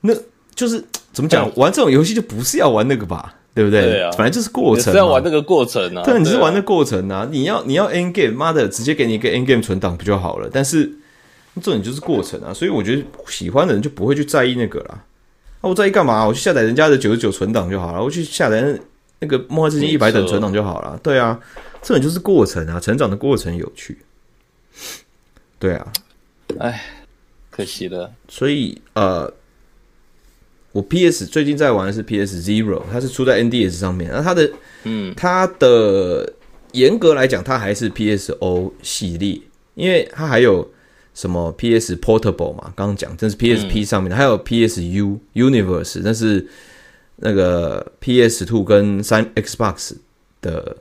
[0.00, 0.12] 那
[0.52, 1.48] 就是怎么讲？
[1.48, 3.32] 嗯、玩这种游戏就不是要玩那个吧？
[3.54, 3.82] 对不对？
[3.82, 6.02] 对啊，反正就是过程，是要玩那个过程啊。
[6.02, 7.28] 对，你是玩那个过程啊。
[7.30, 10.50] 你要你要 end game，妈的，直接给你一个 end game 存档不就好了？
[10.52, 10.92] 但是
[11.62, 12.52] 这种就是过程啊。
[12.52, 15.04] 所以我觉得喜欢的人就不会去在意那个啦。
[15.60, 16.26] 那、啊、我在意干嘛？
[16.26, 18.02] 我去下载人家的九十九存档就好了。
[18.02, 18.76] 我去下载
[19.22, 20.98] 那个梦幻之星一百等存档就好了。
[21.02, 21.40] 对啊，
[21.80, 23.98] 这种就是过程啊，成长的过程有趣。
[25.60, 25.92] 对啊，
[26.58, 26.84] 哎，
[27.50, 28.12] 可惜了。
[28.28, 29.32] 所以呃，
[30.72, 34.10] 我 PS 最近在玩的是 PS Zero，它是出在 NDS 上面。
[34.12, 34.50] 那它的
[34.82, 36.32] 嗯，它的
[36.72, 39.40] 严格来讲，它还是 PSO 系列，
[39.74, 40.68] 因为它还有
[41.14, 46.48] 什么 PS Portable 嘛，刚刚讲这是 PSP 上面的，嗯、还有 PSU Universe，那是
[47.16, 49.96] 那个 PS Two 跟三 Xbox
[50.40, 50.76] 的。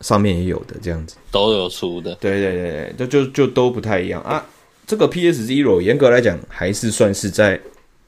[0.00, 2.14] 上面也有的这样子，都有出的。
[2.14, 4.42] 对对对对，就就就都不太一样啊。
[4.86, 7.60] 这个 PS Zero 严格来讲还是算是在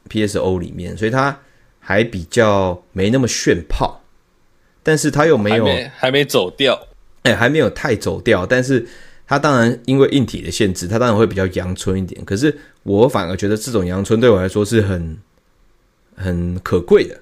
[0.08, 1.38] PSO 里面，所以它
[1.78, 4.00] 还比较没那么炫炮，
[4.82, 6.80] 但是它又没有还没，还没走掉，
[7.24, 8.46] 哎，还没有太走掉。
[8.46, 8.86] 但是
[9.26, 12.24] 它当然因为硬体的限制，它当然会比较阳春一点。
[12.24, 15.18] 可是我反而觉得这种阳春对我来说是很
[16.16, 17.20] 很可贵的。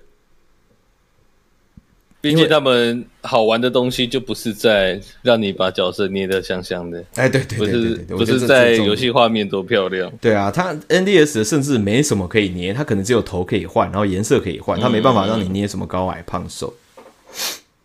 [2.21, 10.13] 毕竟他们好玩的东西就不是在让你把角色捏得香香的，哎，对对对对，对，不是不是在游戏画面多漂亮。
[10.21, 16.75] 对啊，它 NDS 甚至没什么可以捏，它可能只有头可以换，然后颜色可以换，它没办法让你捏什么高矮胖瘦。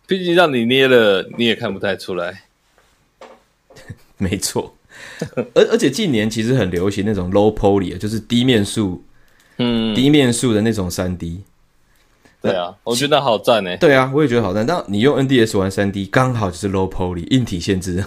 [0.06, 2.42] 毕竟让你捏了，你也看不太出来。
[4.18, 4.76] 没错，
[5.54, 9.02] 而而且近年其实很流行那种 low poly，就是低面数，
[9.56, 11.40] 嗯，低面数的那种三 D。
[12.42, 13.76] 对啊，我觉得好赞诶。
[13.78, 14.64] 对啊，我也觉得好赞。
[14.64, 18.04] 但你用 NDS 玩三 D，刚好就是 low poly，硬体限制，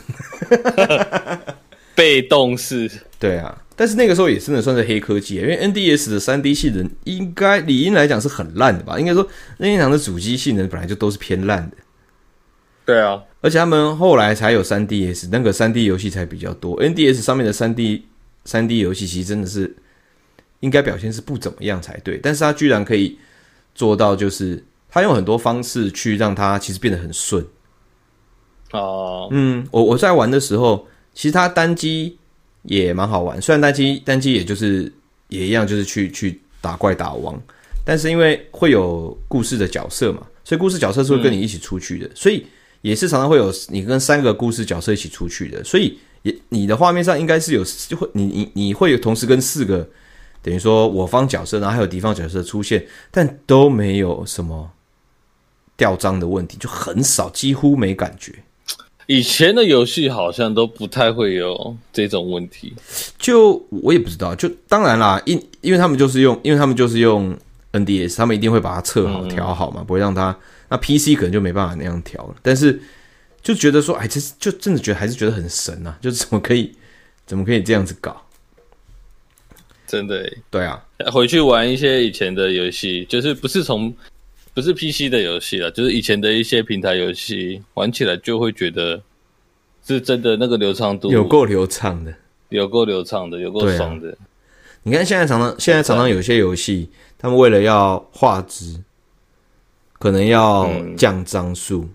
[1.94, 2.90] 被动式。
[3.20, 8.98] 对啊，但是那个时候也真的算是黑科技，因为 NDS 的三 D 性能应该理应来讲是很烂的吧？
[8.98, 11.76] 应该说任天堂的主机性能本来就都是偏烂的。
[12.86, 16.80] 对啊，而且他们后来才有三 DS，那个三 D 游戏才比较多。
[16.82, 18.06] NDS 上面的三 D
[18.46, 19.76] 三 D 游戏其实真的是
[20.62, 23.20] 应该表现是不怎么样才对，但是它居然可以。
[23.80, 27.46] 做到就是他用很多方式去让它其实变得很顺。
[28.74, 32.18] 哦，嗯，我我在玩的时候，其实它单机
[32.64, 34.92] 也蛮好玩，虽然单机单机也就是
[35.30, 37.42] 也一样，就是去去打怪打王，
[37.86, 42.46] 但是因为会有故事的角色嘛，所以故事角色是会跟你一起出去的，嗯、所以
[42.82, 49.88] 也是常常会有你跟三个故事角色一起出去的，所以也你的画面上应该是有就会你你你会有同时跟四个。
[50.42, 54.72] 等于说，我方角色，然后还有敌方角色出现，但都没有什么
[55.76, 58.34] 掉章的问题，就很少，几乎没感觉。
[59.08, 62.76] 以前的游戏好像都不太会有这种问题，
[63.18, 64.36] 就我也不知道。
[64.36, 67.36] 就当然啦，因因为他们就是用，因为他们就是用
[67.72, 70.38] NDS，他们一定会把它测好、调好嘛，不会让它。
[70.70, 72.36] 那 PC 可能就没办法那样调了。
[72.44, 72.80] 但是
[73.42, 75.98] 就觉得说，哎，这就真的觉得还是觉得很神啊！
[76.00, 76.76] 就怎么可以，
[77.26, 78.29] 怎么可以这样子搞？
[79.90, 80.80] 真的，对啊，
[81.12, 83.92] 回去玩一些以前的游戏，就是不是从
[84.54, 89.02] 不是 PC 的游戏了，就是以前的一些平台游戏，玩起来就会觉得
[89.84, 92.14] 是真的那个流畅度有够流畅的，
[92.50, 94.16] 有够流畅的，有够爽的。
[94.84, 98.80] 你看现在常常现在常常有些游戏，他们为了要画质，
[99.94, 101.90] 可能要降帧数，嗯、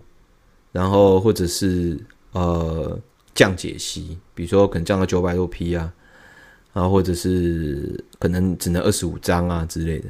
[0.73, 1.97] 然后或者是
[2.33, 2.99] 呃
[3.33, 5.93] 降解析，比如说可能降到九百多 P 啊。
[6.75, 10.09] 啊，或者是可能只能二十五张啊之类的，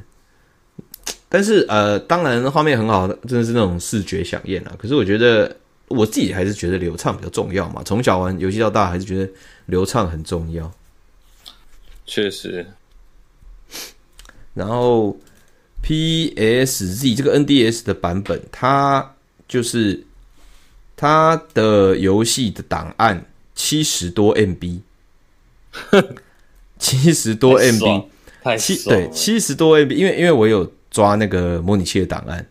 [1.29, 4.73] 但是呃，当然画面很好，真的是那种视觉饗宴啊。
[4.79, 5.55] 可是我觉得
[5.89, 7.83] 我自己还是觉得流畅比较重要嘛。
[7.85, 9.31] 从小玩游戏到大，还是觉得
[9.67, 10.71] 流畅很重要。
[12.07, 12.65] 确实。
[14.55, 15.15] 然后
[15.83, 19.13] PSZ 这个 NDS 的版本，它
[19.47, 20.03] 就是
[20.95, 23.23] 它的游戏的档案
[23.53, 24.79] 七十多 MB，
[26.85, 28.05] 七十多 MB，
[28.59, 32.45] 七对七十多 MB，因为因为我有抓那个模拟器的档案，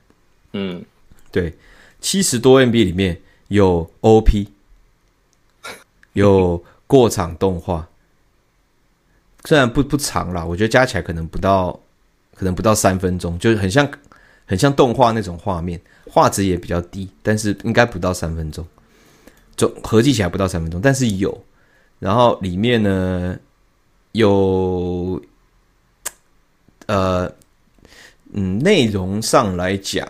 [0.55, 0.85] 嗯，
[1.31, 1.55] 对，
[2.01, 4.49] 七十多 MB 里面有 OP，
[6.15, 7.89] 有过场动画，
[9.45, 11.79] 虽然不不长啦，我觉得加起来可能不到，
[12.35, 13.89] 可能不到三分钟，就是很像
[14.47, 15.81] 很像动画那种画面。
[16.07, 18.67] 画质也比较低，但是应该不到三分钟，
[19.57, 21.45] 总合计起来不到三分钟，但是有。
[21.99, 23.39] 然后里面呢
[24.15, 25.21] 有，
[26.87, 27.35] 呃，
[28.33, 30.09] 嗯，内容上来讲，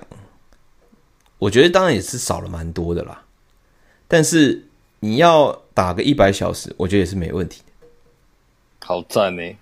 [1.38, 3.24] 我觉得当然也是少了蛮多的啦。
[4.06, 4.62] 但是
[5.00, 7.86] 你要打个一百小时，我觉得也是没问题的。
[8.86, 9.56] 好赞呢！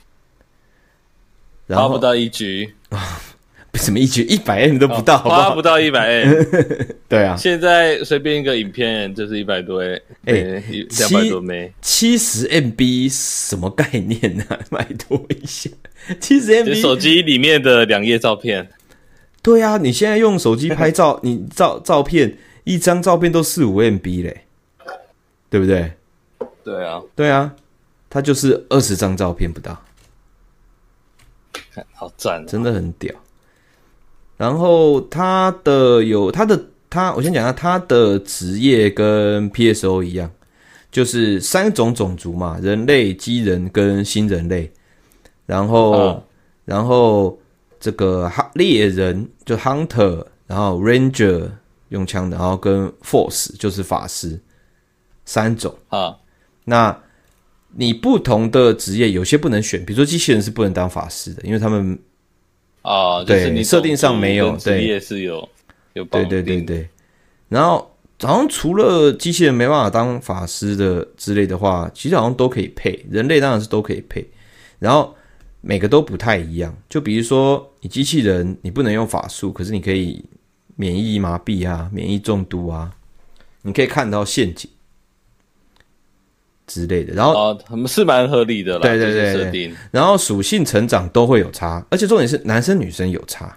[1.69, 2.75] 然后不到一局。
[3.75, 6.45] 什么一局一百 M 都不到好不好，花不到一百 M。
[7.09, 10.35] 对啊，现在随便一个影片就是一百多 M，哎，
[10.99, 14.59] 两百多枚，七十 MB 什么概念呢、啊？
[14.71, 15.71] 拜托一下，
[16.21, 18.69] 七十 MB 手机里面的两页照片。
[19.43, 24.43] 对啊，你现在用手机拍照， 你照照片一张照片都四五 MB 嘞，
[25.51, 25.93] 对不对？
[26.63, 27.53] 对啊，对啊，
[28.09, 29.83] 它就是二十张照片不到，
[31.75, 33.13] 看好赞、哦，真的很屌。
[34.43, 40.29] 然后他的有他的他，我先讲下他的职业跟 PSO 一样，
[40.91, 44.73] 就是三种种族嘛，人类、机人跟新人类。
[45.47, 46.23] 然后，啊、
[46.65, 47.39] 然后
[47.79, 51.49] 这个猎人就 Hunter，然后 Ranger
[51.91, 54.41] 用枪的，然后跟 Force 就是法师，
[55.25, 56.17] 三种啊。
[56.65, 57.01] 那
[57.77, 61.97] 你不同的职业有些不能选，比如说机器人是不能当法师的，因为他们。
[62.83, 65.49] 啊，对，你设定上没有，对，也是有，
[65.95, 66.89] 有对对对对。
[67.49, 67.91] 然后
[68.21, 73.05] 好像除了机器人没办法当法师的之类的话，其实好像都可以配。
[73.11, 74.27] 人类当然是都可以配，
[74.79, 75.15] 然后
[75.61, 76.77] 每个都不太一样。
[76.89, 80.25] 就比如说你机器人，你不能用法术，可是你可以
[80.77, 82.91] 免疫麻痹啊，免疫中毒啊，
[83.63, 84.71] 你可以看到陷阱。
[86.73, 88.81] 之类的，然后啊，他们是蛮合理的啦。
[88.81, 89.77] 对对对，设定。
[89.91, 93.55] 然后属性成长都会有差，而且重点是男生女生有差，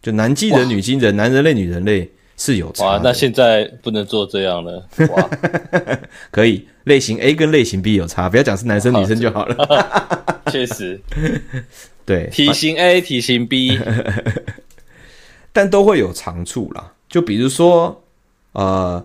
[0.00, 2.84] 就男机人、女机人、男人类、女人类是有差。
[2.84, 4.86] 哇，那现在不能做这样了。
[5.10, 5.30] 哇，
[6.30, 10.42] 可以，类型 A 跟类型 B 有差，不要讲是男生女生就好了。
[10.52, 11.00] 确实，
[12.06, 13.76] 对，体型 A、体型 B，
[15.52, 16.92] 但都会有长处啦。
[17.08, 18.04] 就比如说，
[18.52, 19.04] 呃，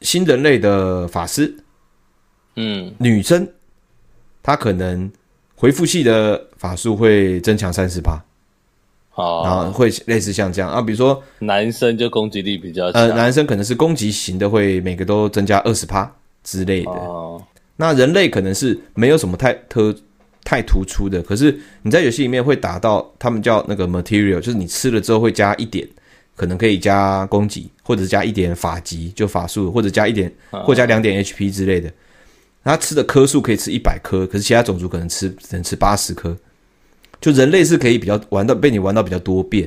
[0.00, 1.54] 新人类的法师。
[2.56, 3.46] 嗯，女生
[4.42, 5.10] 她可能
[5.54, 8.22] 回复系的法术会增强三十趴，
[9.10, 10.70] 好，然后会类似像这样。
[10.70, 16.10] 啊，比如说男生就攻击力比较强，呃，男生可能是攻击型的，会每个都增加二十趴
[16.44, 16.90] 之类的。
[16.90, 17.42] 哦，
[17.76, 19.94] 那人类可能是没有什么太特
[20.44, 25.86] 太突出的，可是你在游戏里面会打到他们叫那个 material，就是你吃了之后会加一点，
[26.36, 31.90] 可能可以加攻击，或者加一点法级，就法术，或者加一点，或加两点 HP 之类的。
[32.66, 36.36] 他吃的颗数可以吃一百颗，可是其他种族可能吃只能吃八十颗。
[37.20, 39.66] 就人类是可以比较玩到被你玩到比较多变，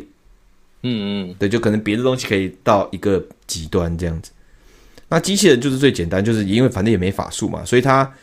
[0.83, 4.31] 嗯嗯，对，就可能别的东西可以到一个极端这样子。
[5.07, 8.13] 那机器人就是最简单，就是因为反正也没法术嘛，所以它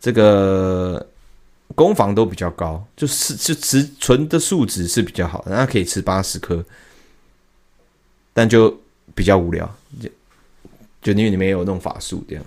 [0.00, 1.04] 这个
[1.74, 6.64] 攻防都比较高，就是就吃纯的数值是比较好的，它可以吃八十颗，
[8.32, 8.78] 但就
[9.14, 9.68] 比较无聊，
[10.00, 10.08] 就
[11.02, 12.44] 就因为你没有弄法术这样。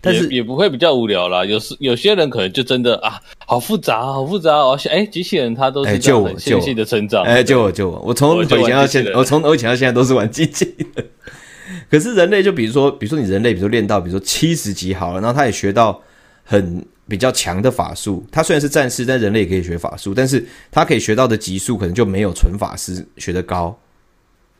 [0.00, 4.78] 但是也，也不会比较无聊啦，有时有些人可能就真的啊，好复杂，好复杂哦。
[4.90, 7.24] 哎，机器人它都是这样很线性的成长。
[7.24, 8.00] 哎，救我，救我！
[8.06, 11.06] 我从以前到现在，我从我以前到现在都是玩机器人。
[11.90, 16.00] 可是人类，就比如说，比如说你人类，比如说练到，比如说七十级好了，然后他也学到
[16.44, 18.24] 很比较强的法术。
[18.30, 23.76] 他虽然是战士，但人类也可以学法术，但是他可以学到的级数可能就没有纯法师学的高。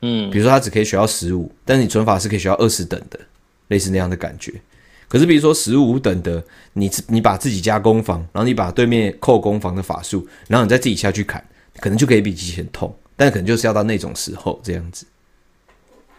[0.03, 3.19] 嗯，比如说他只可以学到十五，但是你纯法师可以学到二十等的，
[3.69, 4.53] 类似那样的感觉。
[5.09, 6.43] 可是，比如说十五等的，
[6.75, 11.43] 你你把自己加攻防，然后你把对面扣攻防的法术，然后你再自己下去砍，
[11.81, 15.07] 可能就可以比机器人痛，但可能就是要到那种时候这样子。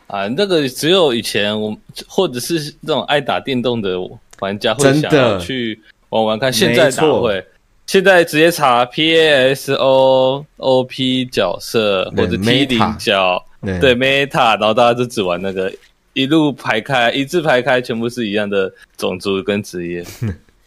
[0.08, 1.78] 啊，那个只有以前我
[2.08, 3.96] 或者是那种爱打电动的
[4.40, 5.80] 玩家会想要去
[6.10, 7.46] 玩玩看，现在哪会？
[7.86, 15.72] 现在直接查 P A S O O P 角色或者 T 零角，对 Meta，然后大家就只玩那个。
[16.20, 20.06] 一路排开，一字排开，全部是一样的种族跟职业。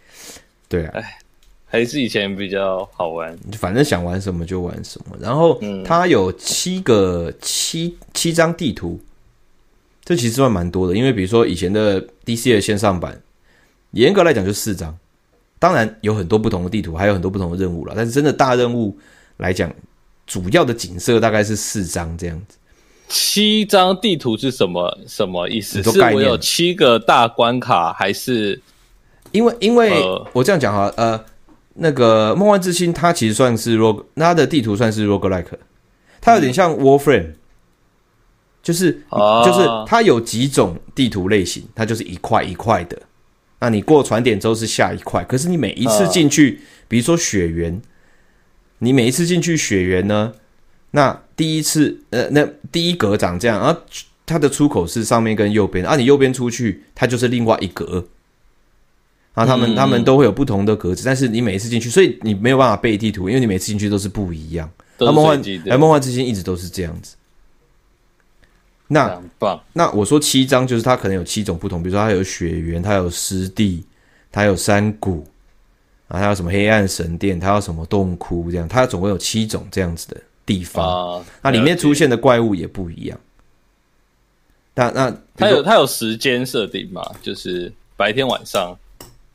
[0.67, 1.19] 对啊，哎，
[1.67, 3.37] 还是以前比较好玩。
[3.59, 5.17] 反正想玩什么就玩什么。
[5.21, 8.99] 然后它有七个七七张地图，
[10.03, 13.21] 这其实算蛮多的，因为比如说以前的 DC 的线上版，
[13.91, 14.97] 严格来讲就四张，
[15.59, 17.93] 当然有很多不同的地图，还有很多不同的任务了。
[17.95, 18.97] 但是真的大任务
[19.37, 19.71] 来讲，
[20.27, 22.57] 主要的景色大概是四张这样子。
[23.13, 25.83] 七张地图是什么什么意思？
[25.83, 28.59] 是我有七个大关卡，还是
[29.33, 30.03] 因为因为
[30.33, 31.23] 我这样讲哈，呃，
[31.75, 35.45] 那个梦幻之星它其实算是 rogue，它的地图算是 roguelike，
[36.23, 37.21] 它有点像 Warframe。
[37.21, 37.37] 嗯
[38.63, 42.97] 就是、啊、就是它有几种地图类型，它就是一块一块的。
[43.59, 47.83] 那你过传点之后是下一块，可是你每一次进去，啊、比如说雪原，
[48.79, 50.35] 你每一次进去雪原呢，
[50.93, 53.81] 那第一次呃，那第一格长这样，然后
[54.25, 58.07] 它的出口是上面跟右边，啊，你右边出去，它就是另外一格。
[59.35, 64.71] 然后他们、嗯、他们都会有不同的格子，但是你每一次进去，所以你没有办法背地图，因为你每次进去都是不一样。
[64.99, 67.17] 那梦幻哎，梦幻之星一直都是这样子。
[68.89, 69.19] 那
[69.73, 73.83] 那我说七张就是它可能有七种不同，比如说它有雪原，它有湿地，
[74.31, 75.27] 它有山谷，
[76.09, 80.21] 啊，它有什么黑暗神殿，它有什么洞窟，这样它总共有七种这样子的
[80.53, 81.19] 地方。
[81.19, 83.19] 啊、那里面出现的怪物也不一样。
[84.75, 87.03] 那那它有它有时间设定吗？
[87.23, 88.77] 就是白天晚上？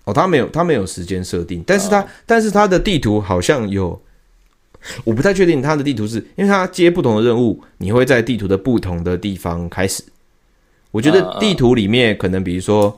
[0.03, 4.01] 哦，它没有，它没有时间设定，但是它、啊、但是它的地图好像有。
[5.03, 10.03] 我不太确定它的地图是因为它接不同的任务，你会在地图的不同的地方开始。
[10.91, 12.95] 我觉得地图里面可能，比如说，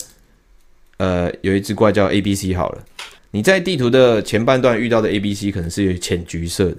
[0.97, 2.83] 呃，有一只怪叫 A B C 好了，
[3.31, 6.77] 你在地图的前半段遇到的 A B C 可能是有浅橘色的，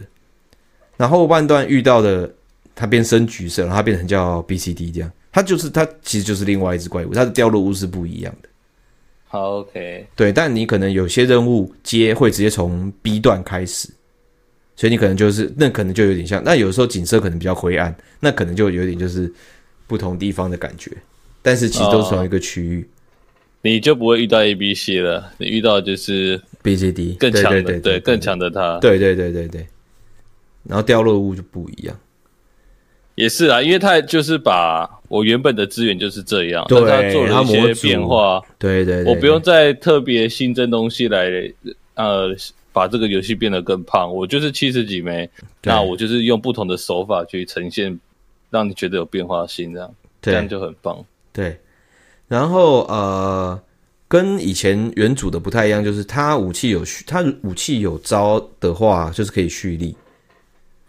[1.01, 2.31] 然后后半段遇到的
[2.75, 8.49] 它变深橘色，然后它变成叫 B C D 这样，它就是它其实就是另外一只怪物，它的掉落物是不一样的。
[9.27, 13.89] 好，OK，对，但你可能有些任务接会直接从 B 段开始。
[14.77, 19.31] 所以你可能就是那可能就有点像，那有时候景色可能比较灰暗，那可能就有点就是
[19.87, 20.91] 不同地方的感觉，
[21.43, 22.89] 但是其实都是同一个区域，哦，
[23.63, 29.67] 你就不会遇到 A B C 了，你遇到就是 B C D 更强的，对更强的他，对对对对对，
[30.65, 31.97] 然后掉落物就不一样，
[33.15, 41.29] 也是啊，因为他就是把我原本的资源就是这样，对，他做了一些变化，对对，对，对，我不用再特别新增东西来，
[41.95, 42.35] 呃。
[42.73, 45.29] 把这个游戏变得更胖，我就是七十几枚，
[45.65, 47.99] 那我就是用不同的手法去呈现，
[48.49, 51.05] 让你觉得有变化性，这样这样就很棒。
[51.33, 51.59] 对，
[52.29, 53.61] 然后呃，
[54.07, 59.97] 跟以前原主的不太一样，就是它武器有蓄，它武器有招的话，就是可以蓄力。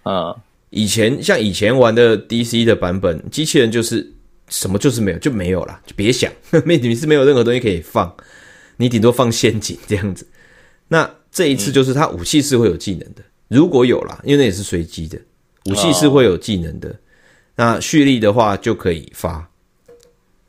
[0.03, 0.35] 啊，
[0.69, 4.11] 以前像以前玩的 DC 的版本，机器人就是
[4.47, 6.31] 什么就是没有，就没有了，就别想，
[6.65, 8.13] 没你是没有任何东西可以放，
[8.77, 10.27] 你顶多放陷阱这样子。
[10.87, 15.17] 那这一次就是它武器是会有技能的，如果有啦，因为那也是随机的，
[15.65, 16.93] 武器是会有技能的。
[17.55, 19.47] 那蓄力的话就可以发，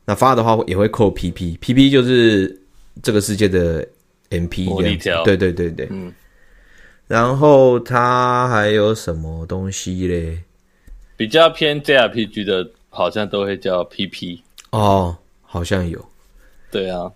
[0.05, 2.59] 那发的话也会扣 PP，PP 就是
[3.03, 3.87] 这个世界的
[4.31, 5.25] MP 这样子。
[5.25, 6.13] 对对对对，嗯。
[7.13, 10.45] 然后它还有什么东西嘞？
[11.15, 14.41] 比较偏 JRPG 的，好像都会叫 PP
[14.71, 16.03] 哦，好像有。
[16.71, 17.13] 对啊。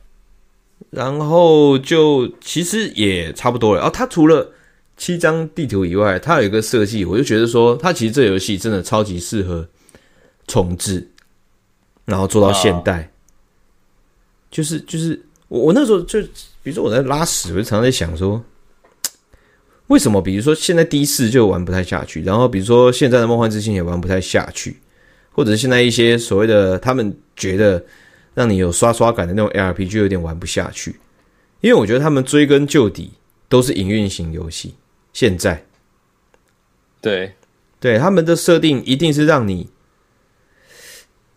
[0.91, 3.87] 然后就其实也差不多了。
[3.87, 4.53] 哦，它除了
[4.99, 9.67] 七张地图以外，它有一个设计，我就觉得说，它其实这游戏真的超级适合
[10.47, 11.09] 重置，
[12.05, 13.01] 然后做到现代。
[13.01, 13.09] 啊、
[14.51, 15.19] 就是就是
[15.49, 16.21] 我我那时候就
[16.63, 18.45] 比如说我在拉屎，我就常常在想说，
[19.89, 24.79] 为什么比如说现在第四就玩不太下去，然后比如说现在的梦幻之星也玩不太下去，
[25.33, 27.85] 或者是现在一些所谓的他们觉得。
[28.37, 30.97] 让你有刷刷感的那种 ARPG 就有点玩不下去，
[31.63, 33.13] 因为我觉得他们追根究底
[33.49, 34.75] 都是营运型游戏。
[35.15, 35.65] 现在，
[37.01, 37.33] 对
[37.81, 39.71] 对，他们的设定一定是让你。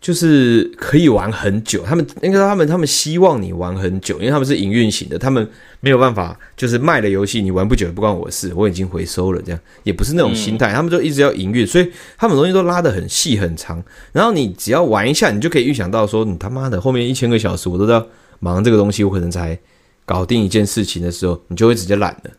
[0.00, 5.46] 就是可以玩很久，他们应该说他们他们希望你玩很久，因为他们是营运型的，他们
[5.80, 13.82] 没有办法就是卖了游戏你玩不久也不关我的事，我已经回收了，这样也不是那种心态，他们就一直要营运，所以他们东西都拉得很细很长，
[14.12, 18.02] 然后你只要玩一下，你就可以预想到说，你他妈的后面一千个小时我都在
[18.38, 19.58] 忙这个东西，我可能才
[20.06, 22.30] 搞定一件事情的时候，你就会直接懒了。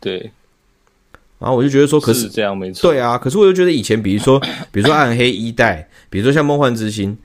[0.00, 0.30] 对。
[1.38, 2.90] 然后我就觉得说，可是，是这样没错。
[2.90, 4.38] 对啊，可是我就觉得以前，比如说，
[4.70, 7.16] 比如说暗黑一代，比如说像梦幻之星，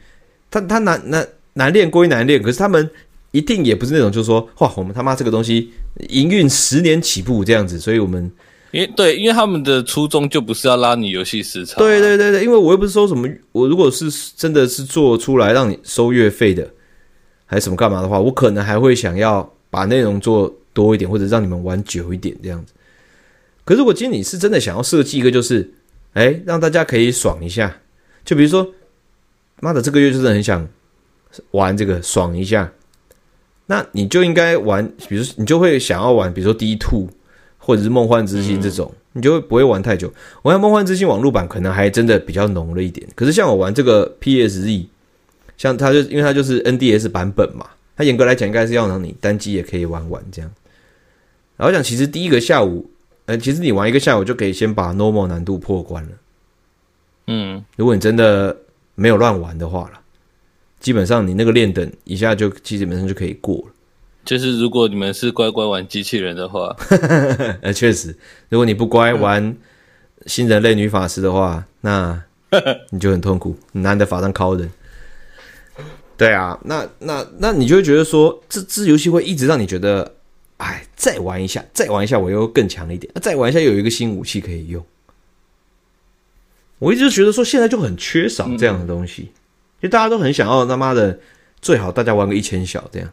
[0.50, 2.90] 他他难难难练归难练，可是他们
[3.32, 5.72] 一定也不是那种，就是说，哇，我们他妈这个东西
[6.10, 8.32] 营运十年起步这样子，所以我们，
[8.72, 11.78] 因为对，因为他们的初衷就不是要拉你游戏时长。
[11.78, 16.70] 对对对对，因为我又不是说什么，我如果是真的是做出来让你收月费的，
[17.46, 22.74] 还是什么干嘛的话，我可能还会想要把内容做多一点，或者让你们玩久一点这样子。
[23.64, 25.74] 可是，如果今天你是真的想要设计一个，就是，
[26.14, 27.76] 哎，让大家可以爽一下，
[28.26, 28.68] 就比如说，
[29.62, 30.68] 妈的这个月就是很想
[31.52, 32.72] 玩这个爽一下，
[33.68, 37.08] 那你就应该玩，比如你就会想要玩，比如说 D Two
[37.58, 40.12] 或者是梦幻之星这种，嗯、你就会不会玩太久。
[40.42, 44.88] 我看梦幻之星网络版可能还真的比较浓了一点，可是像我玩这个 PSE，
[45.58, 50.52] 像它就因为它就是 NDS 版本嘛，它严格来讲应该是要让你单机也可以玩玩这样。
[51.58, 52.90] 然后讲其实第一个下午，
[53.26, 56.10] 呃，其实你玩一个下午就可以先把 Normal 难度破关了。
[57.28, 58.56] 嗯，如果你真的
[58.96, 60.00] 没有乱玩的话了，
[60.80, 63.74] 基本上你那个练等一下就基本上就可以过了。
[64.24, 66.76] 就是如果你们是乖乖玩机器人的话，
[67.62, 68.16] 呃， 确实，
[68.50, 69.56] 如果你不乖玩
[70.26, 72.24] 新人类女法师的话，那
[72.90, 74.72] 你就很痛苦，你拿你的法杖敲人。
[76.18, 80.16] 对啊，那那那你就会觉得说，这这游戏会一直让你觉得，
[80.58, 84.84] 哎，再玩一下，再玩一下，我又更强一点，再玩一下又有一个新武器可以用。
[86.80, 89.32] 我一直觉得说，现在就很缺少这样的东西，
[89.82, 91.18] 就、嗯、大家都很想要他妈的
[91.62, 93.10] 最好大家玩个一千小这样。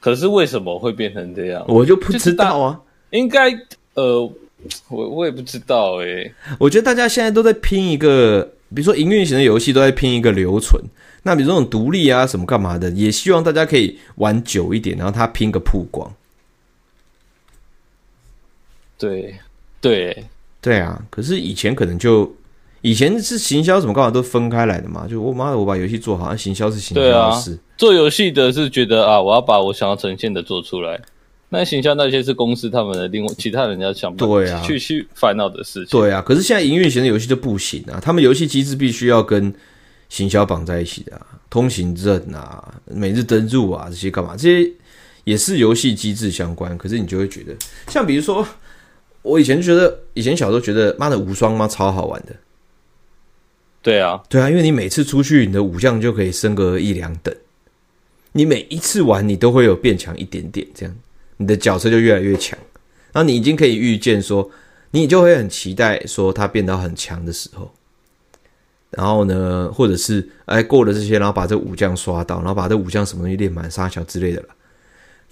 [0.00, 1.64] 可是为什么会变成这样？
[1.68, 2.80] 我就不知道啊。
[3.10, 3.50] 应该
[3.94, 4.20] 呃，
[4.88, 6.34] 我我也不知道诶、欸。
[6.58, 8.42] 我觉得大家现在都在拼一个，
[8.74, 10.82] 比如说营运型的游戏都在拼一个留存。
[11.22, 16.12] 那比如说这种独立啊什么干嘛的，也希望大家可以玩久一点，然后他拼个曝光。
[18.98, 19.36] 对
[19.80, 20.24] 对
[20.60, 21.00] 对啊！
[21.10, 22.34] 可是以前可能就。
[22.82, 27.58] 以前是行销什么干嘛都分开来的嘛，就我妈的，我把游戏做好，行销是行销的事。
[27.76, 31.00] 做游戏的是觉得啊，我要把我想要呈现的做出来。
[31.52, 35.98] 那行销那些是公司他们的另外其他人要想办法对啊去去烦恼的事情。
[35.98, 39.52] 对啊，可是现在营运型的游戏就不行啊，他们游戏机制必须要跟
[40.08, 44.36] 行销绑在一起的啊，通行证啊、每日登入啊这些干嘛？
[44.36, 44.70] 这些
[45.24, 46.78] 也是游戏机制相关。
[46.78, 47.52] 可是你就会觉得，
[47.88, 48.46] 像比如说，
[49.22, 52.34] 我以前觉得，以前小时候觉得，妈的无双妈超好玩的。
[53.82, 57.34] 对啊，对啊，因为你每次出去，你的武将就可以升个一两等，
[58.32, 60.94] 你每一次玩，你都会有变强一点点，这样
[61.38, 62.58] 你的角色就越来越强。
[63.12, 64.50] 然后你已经可以预见说，
[64.90, 67.72] 你就会很期待说他变到很强的时候。
[68.90, 74.48] 然后呢，或者是哎过了这些，然后把这武将刷到，然后把这武将什么东西练满、杀小之类的了。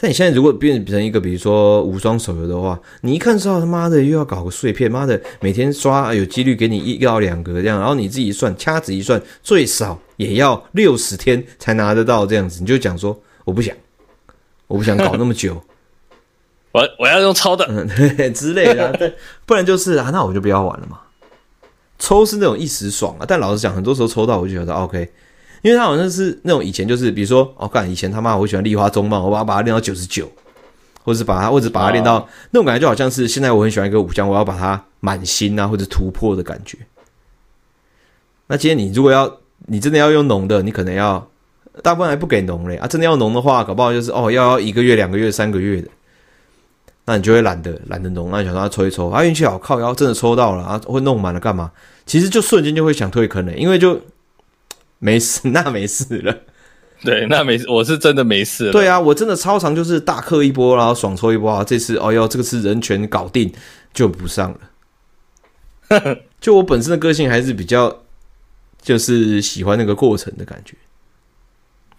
[0.01, 13.75] 但你现在如果变成一个比如说无双手游的话，你一看知道他妈的又要搞个碎片，妈的每天刷有几率给你一到两个这样，然后你自己算掐指一算，最少也要六十天才拿得到这样子，你就讲说我不想，
[14.69, 15.61] 我不想搞那么久，
[16.71, 17.67] 我我要用超的
[18.33, 19.13] 之类的，对，
[19.45, 21.01] 不然就是啊，那我就不要玩了嘛。
[21.99, 25.11] 抽是那种一时爽啊，但老实讲，很多时候抽到我就觉得 OK。
[25.63, 30.31] 因为他好像是那种以前就是，比如说，哦，干以前他妈我喜欢丽花中棒，我把它把它练到九十九，
[31.03, 36.79] 或者是把它，或者把它练到、哦、那种感觉，就好像是现在我很喜欢一个武将，我要把它满星啊，或者突破的感觉。
[38.47, 41.29] 那今天你如果要，你真的要用浓的，你可能要
[41.83, 45.89] 大部分还不给浓嘞啊，真的要浓的话，搞不好就是哦，要要一个月、两个月、三个月的，
[47.05, 51.71] 那你就会懒得懒得浓，那你想让他抽一抽，啊运气好靠腰，真的抽到了啊，会弄满了干嘛？
[52.07, 54.01] 其实就瞬间就会想退坑嘞，因为就。
[54.99, 56.37] 没事， 那没事了。
[57.05, 58.73] 对，那没事，我是真的没事了。
[58.73, 61.63] 对啊，我真的超常，就是大氪一波，然后爽抽一波啊。
[61.63, 63.53] 这次，哦哟，这个是人权搞定，
[63.95, 66.17] 就不上了。
[66.41, 68.03] 就我本身的个性还是比较，
[68.83, 70.75] 就是喜欢那个过程的感觉。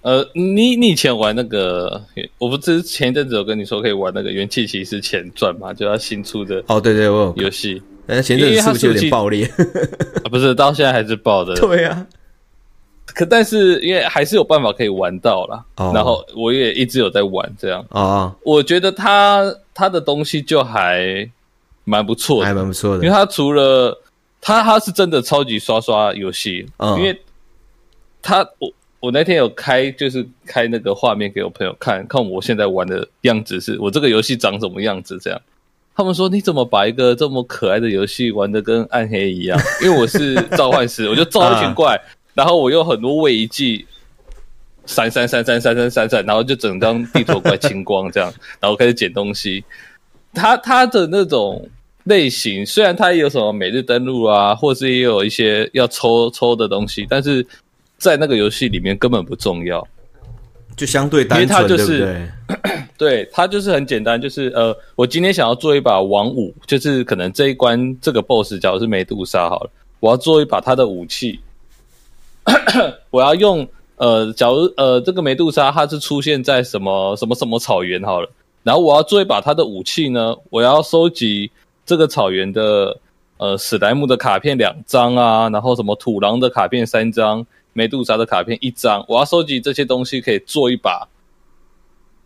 [0.02, 2.02] 呃，你你以前玩那个，
[2.38, 5.74] 我不是前一阵子有跟你说可以玩那个《元气骑士前传》嘛？
[5.74, 7.82] 就要新出的哦，对对，我有游戏。
[8.06, 9.46] 但前阵子是不是有点爆裂？
[10.24, 11.56] 啊，不是，到现在还是爆的。
[11.56, 12.06] 对啊。
[13.20, 15.94] 可但是因为还是有办法可以玩到啦，oh.
[15.94, 18.32] 然后我也一直有在玩这样啊，oh.
[18.56, 21.30] 我觉得他他的东西就还
[21.84, 24.02] 蛮不错的，还蛮不错的，因为他除了
[24.40, 26.98] 他他是真的超级刷刷游戏，oh.
[26.98, 27.22] 因为
[28.22, 35.42] 他我我那天有开就是开那个画面给我朋友看看我现在玩的样子是我这个游戏长什么样子这样，
[35.94, 39.60] 他们说你怎么把一个这么可爱的游戏玩的跟暗黑一样？
[39.84, 42.00] 因为我是召唤师， 我就召一群怪。
[42.30, 42.36] Uh.
[42.36, 43.86] 然后我有很多位移技，
[44.86, 49.64] 闪闪闪闪闪闪闪闪，然后就整张地图快清光这样， 然后开始捡东西。
[50.34, 51.68] 它它的那种
[52.04, 57.46] 类型，虽然它也有什么每日登录啊，或是也有一些要抽抽的东西，但是
[57.98, 59.86] 在那个游戏里面根本不重要，
[60.76, 62.80] 就相对单纯，因为它就是对不对？
[62.98, 71.40] 对，它就是很简单，就是呃，我今天想要做一把王五，就是可能这一关这个 BOSS 假如是梅杜莎好了，我要做一把它的武器。
[73.12, 78.30] 我要用呃，假如呃，这个梅杜莎它是出现在什么什么什么草原好了，
[78.64, 81.52] 然后我要做一把它的武器呢，我要收集
[81.86, 82.98] 这个草原的
[83.38, 91.08] 呃史莱姆的卡片两张啊，然后什么土狼的卡片三张，梅杜莎的卡片一张，我要收集这些东西可以做一把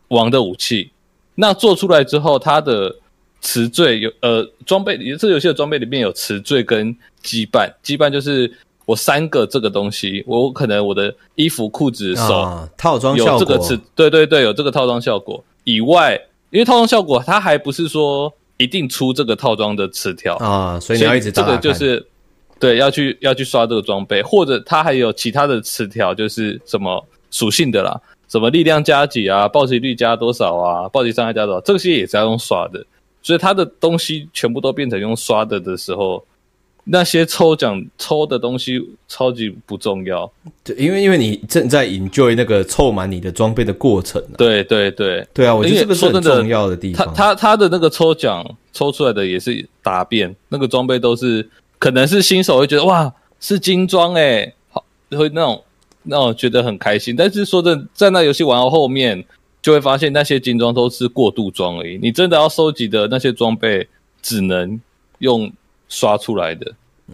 [0.09, 0.91] 王的武器。
[1.35, 2.95] 那做出来之后，它的
[3.41, 8.51] 词缀有呃装备，这个游戏的装备里面有词缀跟羁绊，羁绊就是
[8.85, 16.19] 我三个这个东西，我可能我的衣服、裤子、手、啊、套装效果有这个词，对对对，有这个套装效果以外，
[16.49, 22.05] 因为套装效果它还不是说一定出这个套装的词条啊，所以你要一直打打这个就是。
[22.59, 32.81] 对，要去要去刷这个装备，或者它还有其他的词条，就是什么属性的啦，什么力量加几啊，暴击率加多少啊，暴击伤害加多少，这些也是要用刷的。
[33.21, 36.23] 所以它的东西全部都变成用刷的的时候，
[36.85, 40.31] 那些抽奖抽的东西超级不重要。
[40.63, 44.35] 对，因为因为你正在 enjoy 那个凑满你的装备的过程啊。
[44.37, 47.07] 对对对对啊，我觉得这个是很重要的地方。
[47.13, 51.49] 他他他的那个抽奖抽出来的也是答辩，那个装备都是。
[51.79, 55.61] 可能是新手会觉得哇是精装诶，好会那种
[56.03, 57.13] 那种觉得很开心。
[57.13, 59.21] 但是说真的，在那游戏玩到后面，
[59.61, 61.99] 就会发现那些精装都是过渡装而已。
[62.01, 63.85] 你真的要收集的那些装备，
[64.21, 64.79] 只能
[65.17, 65.51] 用
[65.93, 66.71] 刷出来的。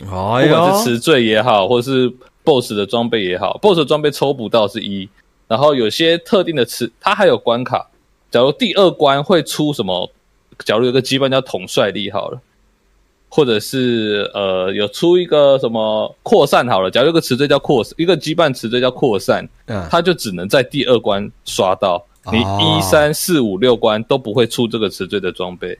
[0.10, 2.12] 哦，不管是词缀也好，或是
[2.44, 5.10] BOSS 的装备也好，BOSS 的装备抽不到是一。
[5.48, 7.90] 然后有些特定的词，它还有关卡。
[8.32, 10.10] 假如第二关会出什么？
[10.66, 12.40] 假如有个羁绊叫统帅力好了。
[13.32, 25.78] 或者是呃，有出一个什么扩散好了，假如有个词缀叫扩，一个羁绊词缀叫扩散，嗯，它就只能在第二关刷到，你一三四五六关都不会出这个词缀的装备。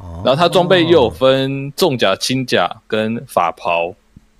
[0.00, 3.94] 哦，然后它装备又有分重甲、轻甲跟法袍，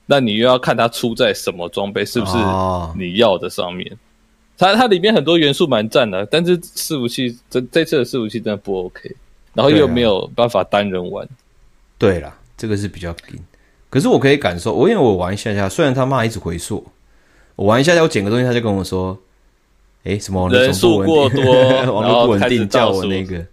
[0.07, 2.37] 那你又要看它出在什么装备，是不是
[2.97, 3.97] 你要的上面？
[4.59, 9.15] 它它里面很多元素蛮赞的，但是伺服器这这次的伺服器真的不 OK，
[9.55, 11.27] 然后又没有办法单人玩。
[11.97, 13.39] 对啦，这个是比较紧，
[13.89, 16.87] 可是我可以感受，我因为我玩一下下，虽然他妈一直回溯，
[17.57, 19.19] 我玩一下下，我捡个东西，他就跟我说，
[20.05, 21.43] 哎，什么人数过多，
[21.81, 23.45] 然后不稳定，叫我那个。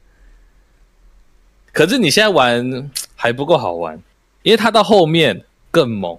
[1.77, 4.01] 可是你现在玩还不够好玩，
[4.41, 6.17] 因为他到后面更猛。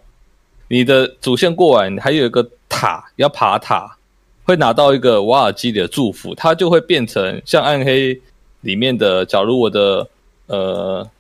[0.69, 3.97] 你的主线过完，还有一个塔要爬塔，
[4.45, 8.21] 会拿到一个瓦尔基里的祝福，它就会变成像暗黑
[8.61, 9.27] 里面的。
[9.27, 10.09] 假如我的
[10.47, 11.11] 呃。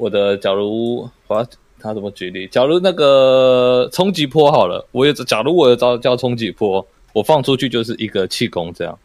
[0.00, 1.44] 我的假如我要
[1.80, 2.46] 他怎么举例？
[2.46, 8.96] 假如那个冲击波好了，我有假如我有招叫冲击波，我放出去就是一个气功这样。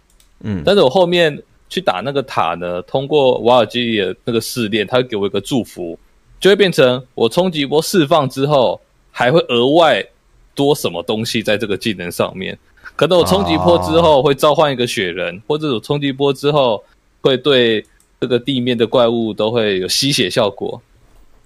[0.42, 1.42] 嗯，但是我后面
[1.74, 5.98] 去打那个塔呢，通过瓦尔基里的那个试炼，他会给我一个祝福，
[6.40, 8.80] 就会变成我冲击波释放之后，
[9.12, 10.06] 还会额外
[10.54, 12.58] 多什么东西在这个技能上面。
[12.96, 16.84] 可能我冲击波之后会召唤一个雪人，或者我冲击波之后
[17.22, 17.86] 会对。
[18.22, 20.82] 这个地面的怪物都会有吸血效果，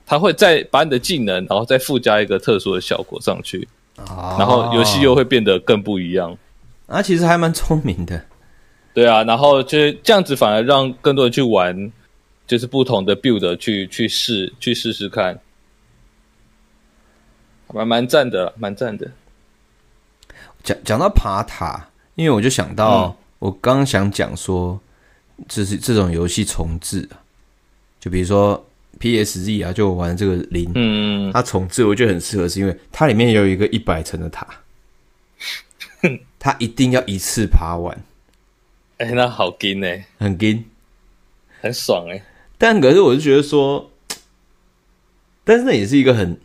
[0.05, 6.37] 它会再把你的技能，然后再附加一个特殊的效果上去，啊、然后游戏又会变得更不一样。
[6.85, 8.23] 啊，其实还蛮聪明的，
[8.97, 11.91] 对啊，然后就是这样子反而让更多人去玩，
[12.47, 15.39] 就是不同的 build 去去试去试试看，
[17.71, 19.11] 蛮蛮赞的，蛮赞的。
[20.63, 24.79] 讲讲到爬塔，因为我就想到，嗯、我刚想讲说。
[25.47, 27.21] 就是这种游戏重置啊，
[27.99, 28.67] 就比如说
[28.99, 34.47] PSZ 啊，就我玩这个零，嗯，它重置我觉得很适合，是因为它里面有一个一百层的塔，
[36.39, 37.95] 它一定要一次爬完。
[38.97, 40.65] 哎、欸，那好紧哎，很劲，
[41.61, 42.23] 很爽哎。
[42.57, 43.91] 但可是我就觉得说，
[45.43, 46.39] 但是那也是一个很，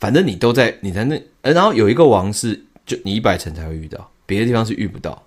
[0.00, 5.24] 反正你都在你在那，然后有一个王是就你一百层才会遇到，别的地方是遇不到。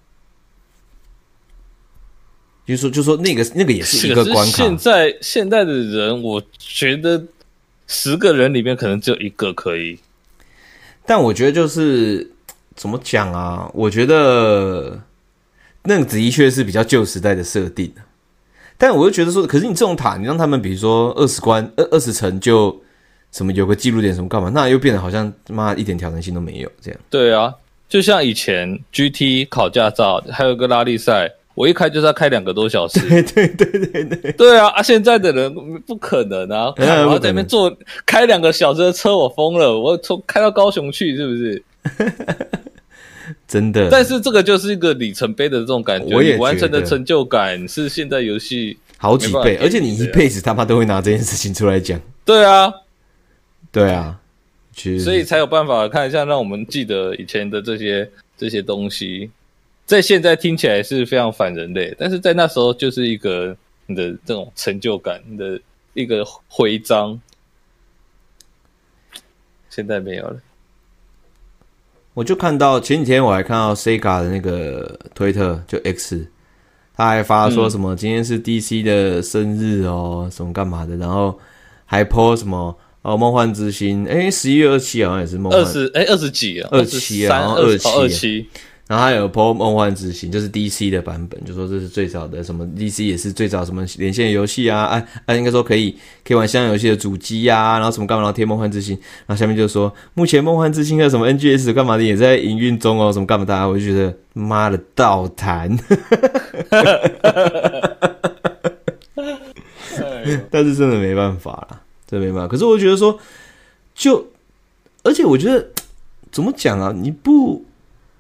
[2.65, 4.57] 就说就说那个那个也是一个关卡。
[4.57, 7.23] 现在现在的人，我觉得
[7.85, 9.99] 十个人里面可能只有一个可以。
[11.05, 12.31] 但我觉得就是
[12.73, 13.69] 怎么讲啊？
[13.73, 14.99] 我觉得
[15.85, 17.91] 那个的确是比较旧时代的设定。
[18.77, 22.77] 但我又觉得说，可是你这种塔，你让他们比如说二十关二二十层就
[23.31, 24.49] 什么有个记录点什么干嘛？
[24.53, 26.99] 那又变得好像妈一点挑战性都没有这样。
[27.09, 27.53] 对啊，
[27.87, 31.31] 就像以前 GT 考驾照，还有个拉力赛。
[31.55, 34.67] 我一开就是要开两个多小时， 对对对对对，对啊！
[34.71, 35.55] 啊，现在的人
[35.87, 36.73] 不可能啊！
[36.77, 37.73] 我要在那边坐
[38.05, 39.79] 开两个小时的车，我疯了！
[39.79, 41.63] 我从开到高雄去，是不是？
[43.47, 43.89] 真的。
[43.89, 51.99] 但是这个就是一个里程碑的这种感觉，你完成的成就感是现在游戏好几倍，而且你一辈子他妈都会拿这件事情出来讲。
[52.23, 52.73] 对啊，
[53.71, 54.19] 对啊，
[55.03, 59.29] 所以才有办法看一下，让我们记得以前的这些这些东西。
[59.85, 63.55] 在现在听起来是非常反人类，但是在那时候就是一个
[63.85, 65.61] 你的这种成就感你的
[65.93, 67.21] 一个徽章，
[69.69, 70.39] 现在没有了。
[72.15, 76.25] 我就看到前几天我还看到 Sega 的那个推特，就 X，
[76.95, 81.37] 他还发说什么今天是 DC 的生日哦，什么干嘛的，然后
[81.85, 88.47] 还 po 什么哦梦幻之星，哎，十一月二七好像也是梦幻，二十哎二十几啊，二七啊，然后二七二七。
[88.87, 105.75] 然后还有《PO 梦幻之星》，就是 DC 的版本，就说这是最早的什么 DC 也是最早什么连线游戏啊，哎、啊、应该说可以可以玩香港游戏的主机啊，然后什么干嘛，然后贴《梦幻之星》，然后下面就说目前《梦幻之星》的什么 NGS 干嘛的也在营运中哦，什么干嘛的，我就觉得妈的倒弹，
[110.51, 112.47] 但是真的没办法啦，真的没办法。
[112.47, 113.17] 可是我觉得说，
[113.95, 114.27] 就
[115.01, 115.69] 而且我觉得
[116.31, 117.65] 怎么讲啊，你不。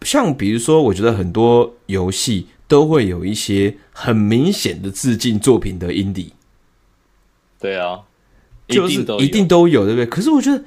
[0.01, 6.31] 像比如说，我觉得很多游戏都会有一些很明显的致敬作品的 indie。
[7.59, 8.01] 对啊，
[8.67, 10.05] 就是一定都有，对不对？
[10.05, 10.63] 可是我觉得，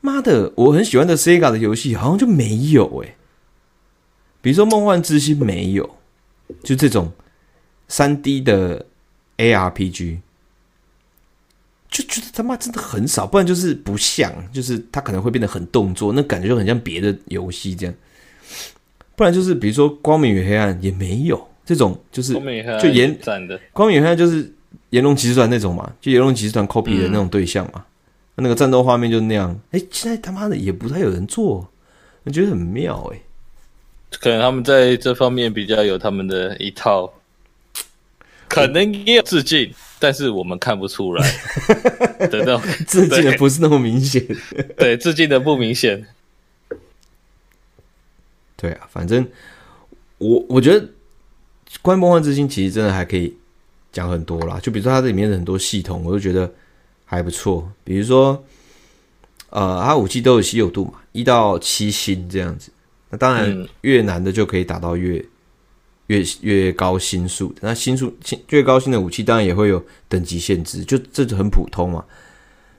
[0.00, 3.16] 妈的，我很喜欢的 Sega 的游戏好像就没有哎。
[4.40, 5.96] 比如说《梦幻之星》没有，
[6.62, 7.12] 就这种
[7.88, 8.86] 三 D 的
[9.38, 10.18] ARPG，
[11.90, 17.94] 就觉得他妈真的很少，不然就是不像，就是它可能会变得很动作，那感觉就很像别的游戏这样。
[19.16, 23.18] 不然就是比如说《光明与黑暗》也没有这种，就是就炎
[23.72, 24.44] 《光明与黑暗》就是
[24.90, 27.84] 《炎龙骑士团》那种嘛，就《炎龙骑士团》copy 的那种对象嘛。
[28.36, 29.58] 嗯、那个战斗画面就那样。
[29.70, 31.66] 哎，现在他妈的也不太有人做，
[32.24, 33.18] 我觉得很妙哎。
[34.20, 37.12] 可能他们在这方面比较有他们的一套，
[38.46, 41.26] 可能也有致敬，但是我们看不出来
[42.30, 44.24] 的那种致敬的不是那么明显。
[44.76, 46.06] 对，致敬的不明显。
[48.56, 49.26] 对啊，反正
[50.16, 50.88] 我我觉得
[51.82, 53.36] 关于梦幻之星其实真的还可以
[53.92, 54.58] 讲很多啦。
[54.62, 56.50] 就比如说它这里面的很多系统，我都觉得
[57.04, 57.70] 还不错。
[57.84, 58.42] 比如说，
[59.50, 62.70] 呃，它武器都有稀有度嘛，一到七星这样子。
[63.10, 65.22] 那当然越难的就可以打到越
[66.06, 67.54] 越越高星数。
[67.60, 68.16] 那星数
[68.48, 72.02] 越高星的武器当然也会有等级限制，就这就很普通嘛。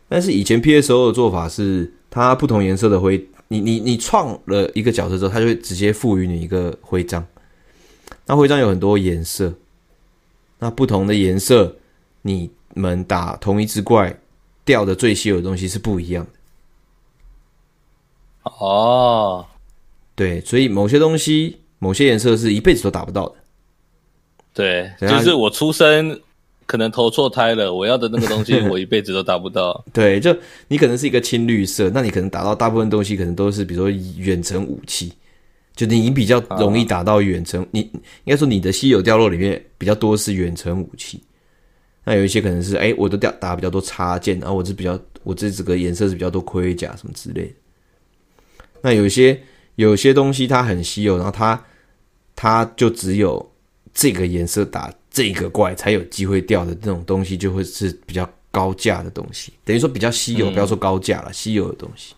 [0.10, 3.28] 但是以前 PSO 的做法是，它不同颜色的徽。
[3.50, 7.26] 你你你创了一个角色之后，他就会直接赋予你一个徽章。
[8.26, 9.54] 那徽章有很多颜色，
[10.60, 11.76] 那不同的颜色，
[12.22, 14.20] 你们打同一只怪
[14.66, 16.32] 掉的最稀有的东西是不一样的。
[18.50, 19.46] 哦，
[20.16, 23.36] 对，所以某些东西、某些颜色是一辈子都打不到的。
[24.54, 26.22] 对，就是我出生。
[26.68, 29.84] 可能投错胎了，我要的那个东西 我一辈子都达不到。
[29.94, 30.36] 对，就
[30.68, 35.14] 你可能是一个青绿色，那你可能打到大部分东西可能都是，比如说远程武器，
[35.74, 37.64] 就你比较容易打到远程。
[37.64, 41.22] 啊、你应该说你的稀有掉落里面比较多是远程武器，
[42.04, 47.54] 那有一些可能是哎，我都掉打比较多插件，然后我是比较我这这个颜色是比较多盔甲什么之类的。
[48.82, 49.42] 那有些
[49.76, 51.66] 有些东西它很稀有，然后它
[52.36, 53.50] 它就只有
[53.94, 54.94] 这个颜色打。
[55.10, 62.14] 这个怪才有机会掉的这种东西，就会是比较高价的东西，等于说比较稀有，不要说高价了，稀有的东西。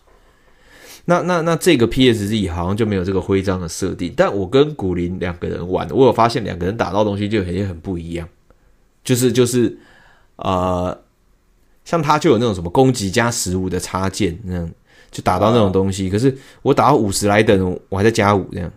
[1.06, 8.28] 那那那这个 PSZ 好像就没有这个徽章的设定，但我跟古林两个人玩，我有发现两个人打到东西就很很不一样，
[9.02, 9.76] 就是就是
[10.36, 10.96] 呃，
[11.84, 14.70] 像他就有那种什么攻击加十五的插件那样，
[15.10, 18.70] 就打到那种东西，可是我打到五十来等，我还在加五这样，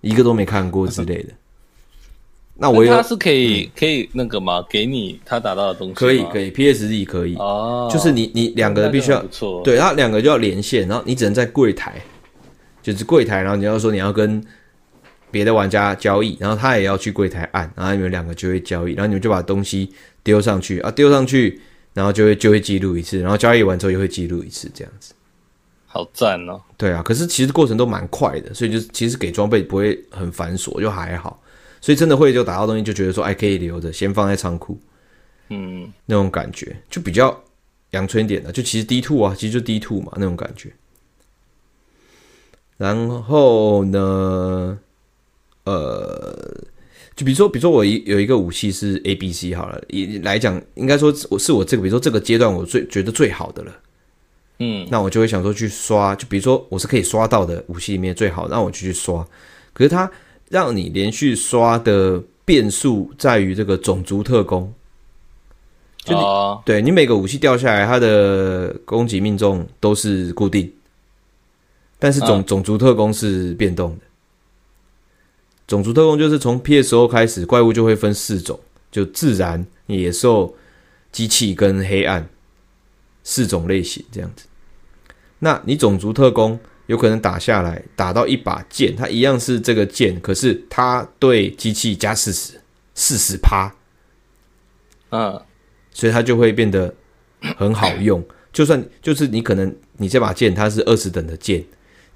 [0.00, 1.32] 一个都没看过之类的。
[2.62, 4.62] 那我有，他是可以、嗯、可以那个吗？
[4.68, 9.24] 给你他打到的东西可以可以 PSD 可以哦，就是你你两个必须要，
[9.64, 11.94] 对，他两个就要连线，然后你只能在柜台，
[12.82, 14.44] 就是柜台，然后你要说你要跟
[15.30, 19.90] 别的玩家交易，然后他也要去柜台按，然后你们两个就会交易，然后你们就把东西
[20.22, 21.58] 丢上去啊，丢上去，
[21.94, 25.14] 然后就会就会记录一次，然后交易完之后又会记录一次，这样子，
[25.86, 26.60] 好赞哦。
[26.76, 31.40] 对啊，可是其实过程都蛮快的，所以就其实给装备不会很繁琐，就还好。
[31.80, 34.78] 所以真的会就打到东西就觉得说，哎，可以留着，先放在仓库，
[35.48, 37.42] 嗯，那种感觉就比较
[37.92, 40.70] 阳春点的，就其实 D two 啊，其实就 D two 嘛，那种感觉。
[42.76, 44.78] 然后呢，
[45.64, 46.64] 呃，
[47.16, 53.72] 就比如说，比如说我一有一个武器是 A B C 好了，也来讲，应该说我是我这个，比如说这个阶段我最觉得最好的了，
[54.58, 59.26] 嗯，那我就会想说去刷，就比如说我是可以刷到的武器里面最好，那我就去刷，
[59.72, 60.10] 可是它。
[60.50, 64.74] 让你连续刷的变数在于这个种族特工，
[65.98, 66.58] 就你、oh.
[66.64, 70.70] 对你每个武器掉下来，它的攻击命中都是固定，
[72.00, 72.46] 但是种、oh.
[72.46, 74.04] 种族特工是变动的。
[75.68, 78.58] 种族特工就是从 PSO 开始，怪物就会分四种，
[78.90, 80.56] 就自然、野兽、
[81.12, 82.28] 机器跟黑暗
[83.22, 84.46] 四种类型这样子。
[85.38, 86.58] 那你种族特攻
[86.90, 92.60] 有可能打下来，打到一把剑，它一样是这个剑，可是它对机器加四十，
[92.96, 93.72] 四十趴，
[95.10, 95.40] 嗯，
[95.92, 96.92] 所以它就会变得
[97.56, 98.20] 很好用。
[98.52, 101.64] 就算就是你可能你这把剑它是二十等的剑，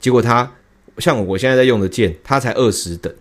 [0.00, 0.52] 结果它
[0.98, 3.14] 像我现在在用的剑，它才二十等，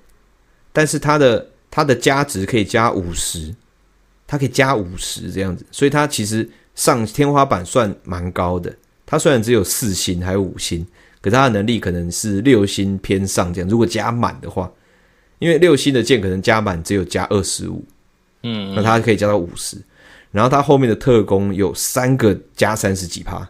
[0.72, 3.54] 但是它的它的加值可以加五十，
[4.26, 8.76] 它可以加五十这样子，所以它其实上天花板算蛮高的。
[9.06, 10.84] 它虽然只有四星还有五星，
[11.24, 13.70] 可是它的能力可能是六星偏上这样。
[13.70, 14.70] 如果加满的话，
[15.40, 17.84] 因为六星的剑可能加满只有加二十五，
[18.44, 19.78] 嗯，那他可以加到五十。
[20.32, 23.48] 然后他后面的特工有三个加三十几趴，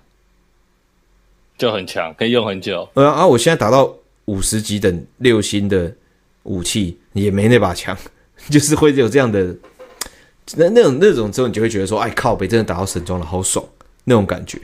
[1.58, 2.88] 就很强，可以用很久。
[2.94, 3.96] 呃啊，我现在打到
[4.26, 5.96] 五十级等六星的
[6.44, 7.98] 武器也没那把强，
[8.52, 9.56] 就是会有这样的
[10.58, 13.66] 那那种那种之后，你就会觉得说，哎靠北，真的打到神装了，好爽
[14.04, 14.60] 那种感觉。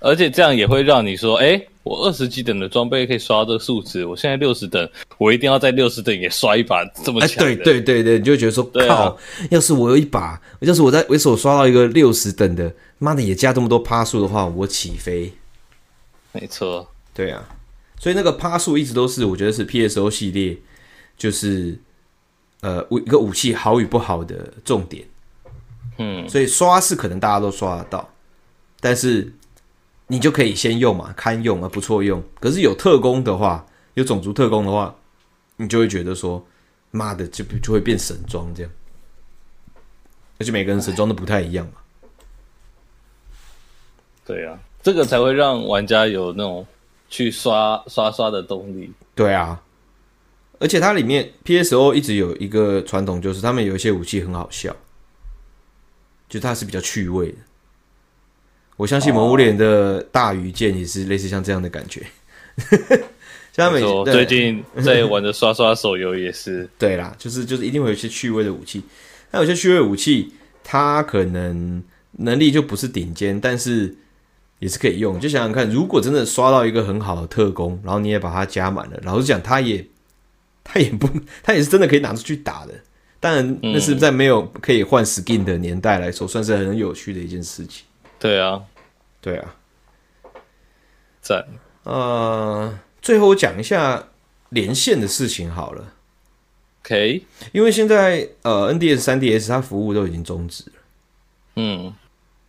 [0.00, 7.44] 而且这样也会让你说，哎，我二十几等的装备可以刷这个数值，我现在六十等，我一定要在六十等也刷一把这么强。
[7.44, 9.16] 对对对对，你就觉得说，靠，啊、
[9.50, 15.32] 要是我有一把，要是我在我手刷到一个六十等的，妈的也加这么多趴数的话，我起飞。
[16.30, 17.42] 没错，对啊，
[17.98, 20.56] 所以那个趴数一直都是我觉得是 PSO 系列，
[21.18, 21.76] 就是
[22.60, 25.04] 呃武一个武器好与不好的重点。
[25.98, 28.08] 嗯，所以刷是可能大家都刷得到，
[28.78, 29.32] 但是。
[30.12, 32.22] 你就可以先用嘛，堪用啊，不错用。
[32.38, 34.94] 可是有特工的话，有种族特工的话，
[35.56, 36.46] 你就会觉得说，
[36.90, 38.70] 妈的，就就会变神装这样。
[40.38, 41.72] 而且每个人神装都不太一样嘛。
[44.26, 46.66] 对啊，这个才会让玩家有那种
[47.08, 48.92] 去刷刷刷的动力。
[49.14, 49.62] 对啊，
[50.58, 54.76] 而且它里面 PSO 一直有一个传统，就是他们有一些武器很好笑，
[56.28, 57.38] 就它是比较趣味的。
[58.82, 62.04] 我相信《魔物猎人》的大鱼剑也是类似像这样的感觉。
[63.54, 66.68] 像他们最近在玩的刷刷手游也是。
[66.80, 68.82] 对啦，就是就是一定会有一些趣味的武器。
[69.30, 70.32] 那有些趣味武器，
[70.64, 71.80] 它可能
[72.18, 73.94] 能力就不是顶尖，但是
[74.58, 75.20] 也是可以用。
[75.20, 79.86] 就想想看，如果真的刷到一个很好的特工，然后你也把它加满了，老实讲，它也
[80.64, 81.08] 它也不，
[81.44, 82.72] 它也是真的可以拿出去打的。
[83.20, 87.84] 当然，那是在没有可以换 skin 的年代来说，算是很有趣的一件事情。
[88.18, 88.60] 对啊。
[89.22, 89.54] 对啊，
[91.22, 91.46] 在
[91.84, 94.08] 呃，最后我讲一下
[94.48, 95.94] 连线的事情好了。
[96.82, 100.72] OK，因为现在呃，NDS、3DS 它服务都已经终止了。
[101.54, 101.94] 嗯，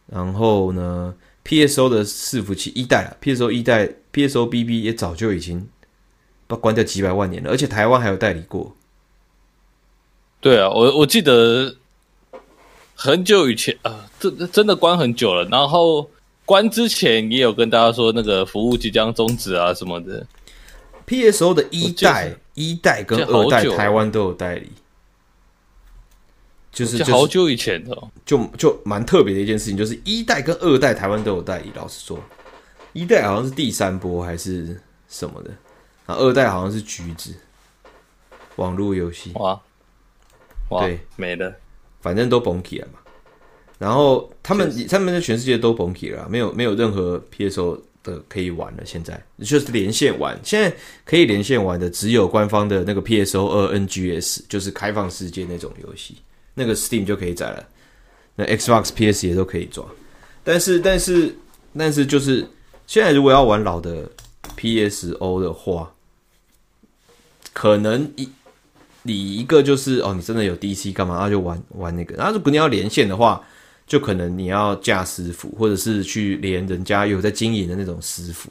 [0.07, 1.13] 然后呢
[1.45, 5.69] ，PSO 的伺服器一代啊，PSO 一代，PSO BB 也早就已经
[6.47, 8.75] 把关掉几百万年了，而且台湾还有代理过。
[10.41, 11.75] 对啊，我我记得
[12.95, 16.09] 很久以前啊，这真的关很久了，然后。
[16.45, 20.25] 关之前也有跟大家说，那个服务即将终止啊什么的。
[21.05, 24.71] PSO 的一代、一代跟二代台湾都有代理，
[26.71, 31.73] 就是就好久以前的，就就蛮特别的一件事情，就是一代跟二代台湾都有代理。
[31.75, 32.17] 老实说，
[32.93, 35.51] 一代好像是第三波还是什么的，
[36.05, 37.35] 然后二代好像是橘子
[38.55, 39.33] 网络游戏。
[39.35, 39.61] 哇，
[40.69, 41.53] 哇，对，没了，
[41.99, 42.99] 反正都崩起了嘛。
[43.79, 48.83] 然后他们他们在全世界都崩起了，没有没有任何 PSO 的可以玩了。
[48.85, 56.15] 现在就是连线玩，现在可以连线玩的只有官方的那个 PSO 二 NGS，就是开放世界那种游戏，
[56.53, 57.65] 那个 Steam 就可以载了。
[58.35, 59.87] 那 Xbox PS 也都可以装，
[60.43, 61.35] 但是但是
[61.77, 62.47] 但是就是
[62.87, 64.09] 现在如果要玩老的
[64.57, 65.93] PSO 的话，
[67.53, 68.27] 可能一
[69.03, 71.17] 你一个就是哦，你真的有 DC 干嘛？
[71.19, 72.15] 那就玩玩那个。
[72.15, 73.45] 然后如果你要连线的话，
[73.93, 78.49] 就可能你要架师傅，或者是去连人家有在经营的那种师傅，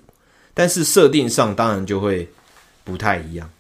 [0.55, 2.29] 但是设定上当然就会
[2.85, 3.51] 不太一样。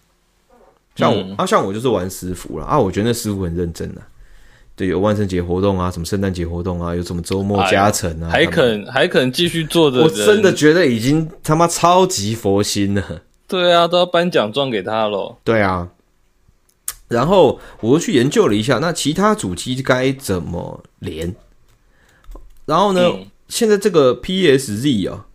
[0.95, 4.03] 像我、嗯、啊，像我就是玩师傅了啊，我觉得那师傅很认真啊。
[4.77, 13.23] 对，有万圣节活动啊，什么圣诞节活动啊，有什么周末加成啊，还肯还肯继续做的，我真的觉得已经他妈超级佛心了。
[13.49, 15.37] 对啊，都要颁奖状给他了。
[15.43, 15.89] 对啊，
[17.09, 21.35] 然后我又去研究了一下，那其他主机该怎么连？
[22.65, 25.27] 然后呢，嗯、现在这个 PSZ 啊，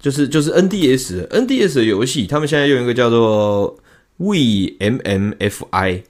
[0.00, 3.76] 就是就是 NDS NDS 的游戏，他们现在用一个叫做
[4.18, 6.02] WIiMMFI，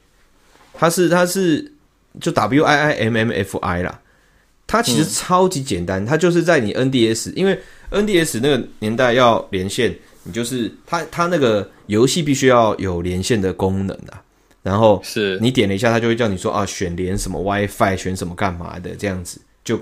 [0.73, 1.73] 它是它是
[2.21, 4.01] 就 WIiMMFI 啦，
[4.67, 7.59] 它其实超级简单，嗯、它就是在你 NDS，因为
[7.91, 9.93] NDS 那个年代要连线，
[10.23, 14.23] 你就是它它那个游戏必须要有连线的功能啊，
[14.63, 15.37] 然后是。
[15.41, 19.81] 你点了一下，它就会叫你说啊，选连什么 WiFi，选什么干嘛的这样子就。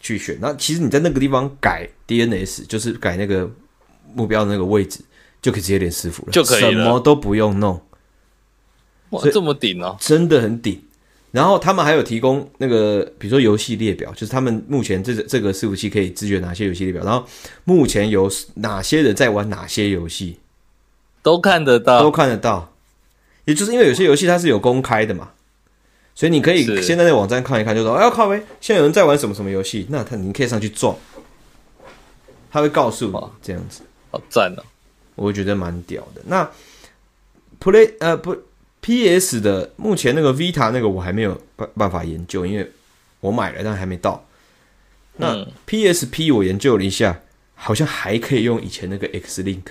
[0.00, 3.48] 去选，那其实你在那个地方改 DNS，就是改那个
[4.14, 5.00] 目标的那个位置，
[5.40, 7.80] 就可以直接连伺服了，就可以，什么都不用弄。
[9.10, 10.82] 哇，这么顶哦，真的很顶。
[11.32, 17.24] 然后他们还有提供那个，比如说游戏列表，就是他们目前这个这个伺服器可以支援哪些游戏列表，然后
[17.64, 20.38] 目前有哪些人在玩哪些游戏，
[21.22, 22.72] 都看得到，都看得到。
[23.44, 25.30] 也就是因为有些游戏它是有公开的嘛，
[26.20, 30.94] 所以你可以先在那个网站看一看，就说哎，靠呗，现在有人在玩什么什么游戏，那他你可以上去撞，
[32.50, 34.62] 他会告诉你这样子，好赞哦，
[35.14, 36.20] 我会觉得蛮屌的。
[36.26, 36.50] 那
[37.58, 38.36] Play 呃不。
[38.82, 39.42] P.S.
[39.42, 42.72] 的目前那个 Vita 那个我还没有办办法研究，因为
[43.20, 44.26] 我买了但还没到。
[45.16, 46.30] 那 P.S.P.
[46.32, 47.20] 我研究了一下，
[47.54, 49.66] 好像还可以用以前那个 X-Link。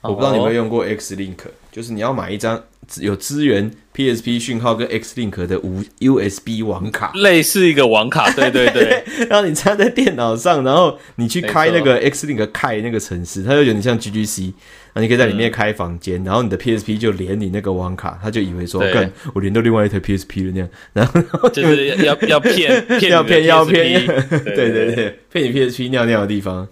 [0.00, 1.38] 我不知道你有没有用过 X-Link，
[1.72, 2.62] 就是你要买一张
[3.00, 9.02] 有支援 PSP 讯号跟 X-Link 的无 USB 网卡，类似一个网卡，对对 对。
[9.28, 14.52] 然后你插在电脑上，然后你去开那个 X-Link 开那个程式，它就有点像 GGC。
[14.94, 26.68] 那你可以在里面开房间，然后你的 PSP 就连你那个网卡，他就以为说，干我连到另外一台 PSP 了那样，然后就是要要骗要骗要骗要骗，对对对，骗你 PSP 尿尿的地方，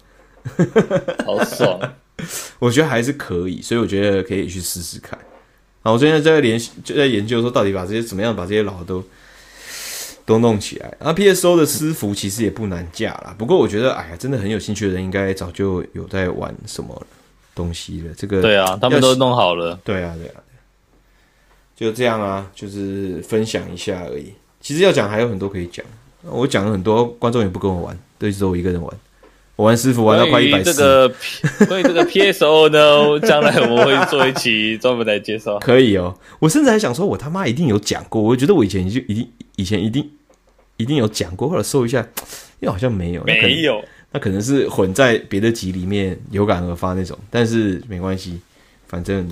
[1.25, 1.81] 好爽。
[2.59, 5.19] 我觉得还是可以，所以我觉得可以去试试看。
[5.83, 9.03] 啊，我最近在联就在研究说，到底把这些怎么样把这些老的都
[10.27, 10.95] 都弄起来。
[10.99, 17.07] 啊，PSO 的私服其实也不难架啦，不过我觉得，哎呀，真的很有兴趣的人应该早就有在玩什么
[17.55, 18.13] 东西了。
[18.17, 19.81] 这个对啊，他们都弄好了。
[19.83, 20.41] 对啊，对啊，
[21.75, 24.35] 就这样啊，就是分享一下而已。
[24.61, 25.83] 其实要讲还有很多可以讲，
[26.23, 28.95] 我讲了很多，观众也不跟我玩，都只有我一个人玩。
[29.61, 30.73] 我玩师傅玩到快一百四。
[30.73, 35.59] 这 个关于这个 PSO 呢，将来我们会做一期专门来介绍。
[35.59, 38.23] 可以哦，我甚至还想说，我他妈一定有讲过。
[38.23, 40.11] 我觉得我以前就一定以前一定
[40.79, 42.01] 一定有讲过，或者搜一下，
[42.61, 47.19] 因为好像没有，没有，那可能是混在别的集里面有感而发那种。
[47.29, 48.41] 但是没关系，
[48.89, 49.31] 反正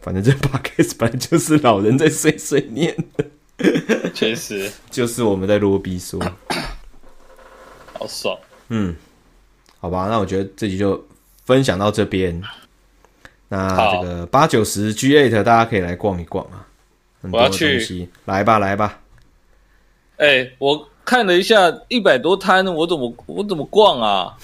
[0.00, 6.18] 反正这 podcast 本来就是老人在碎碎念的，确实 就是我们在啰逼说，
[7.92, 8.34] 好爽，
[8.70, 8.96] 嗯。
[9.82, 11.04] 好吧，那我觉得这集就
[11.44, 12.40] 分享到这边。
[13.48, 16.64] 那这个八九十 G8，大家可以来逛一逛啊。
[17.20, 19.00] 很多东西，来吧，来吧。
[20.18, 24.38] 哎、欸，我看了一下，一百多摊，我怎么我怎么逛啊？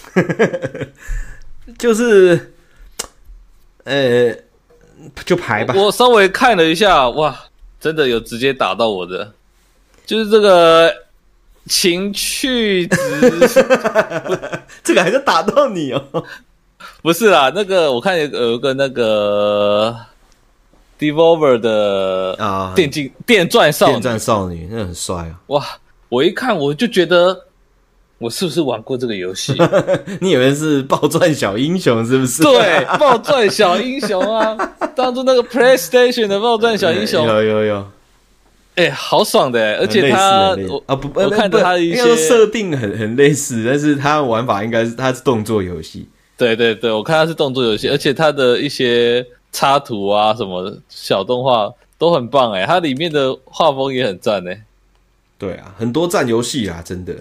[1.78, 2.52] 就是，
[3.84, 4.44] 呃、欸，
[5.24, 5.72] 就排吧。
[5.76, 7.44] 我稍微看了一下，哇，
[7.78, 9.32] 真的有直接打到我的，
[10.04, 10.92] 就是这个。
[11.68, 12.98] 情趣值，
[14.82, 16.02] 这个还是打到你哦？
[17.02, 19.96] 不是啦，那个我看有有个那个
[20.98, 25.38] Devolver 的啊，电竞电钻少女，电钻少女，那很帅啊！
[25.48, 25.64] 哇，
[26.08, 27.44] 我一看我就觉得，
[28.18, 29.54] 我是不是玩过这个游戏？
[30.20, 32.42] 你以为是爆钻小英雄是不是？
[32.42, 34.56] 对，爆钻小英雄啊，
[34.96, 37.86] 当初那个 PlayStation 的爆钻小英雄，有有有。
[38.78, 39.78] 哎、欸，好爽的！
[39.78, 46.08] 而且他我啊不，我看到他的一些设定很很类似，但是他玩法应该是他是动作游戏。
[46.36, 51.68] 对对对，我看他是动作游戏，而且他的一些插图啊什么的小动画
[51.98, 54.62] 都很棒哎，它里面的画风也很赞哎。
[55.36, 57.16] 对啊，很多赞游戏啊，真的，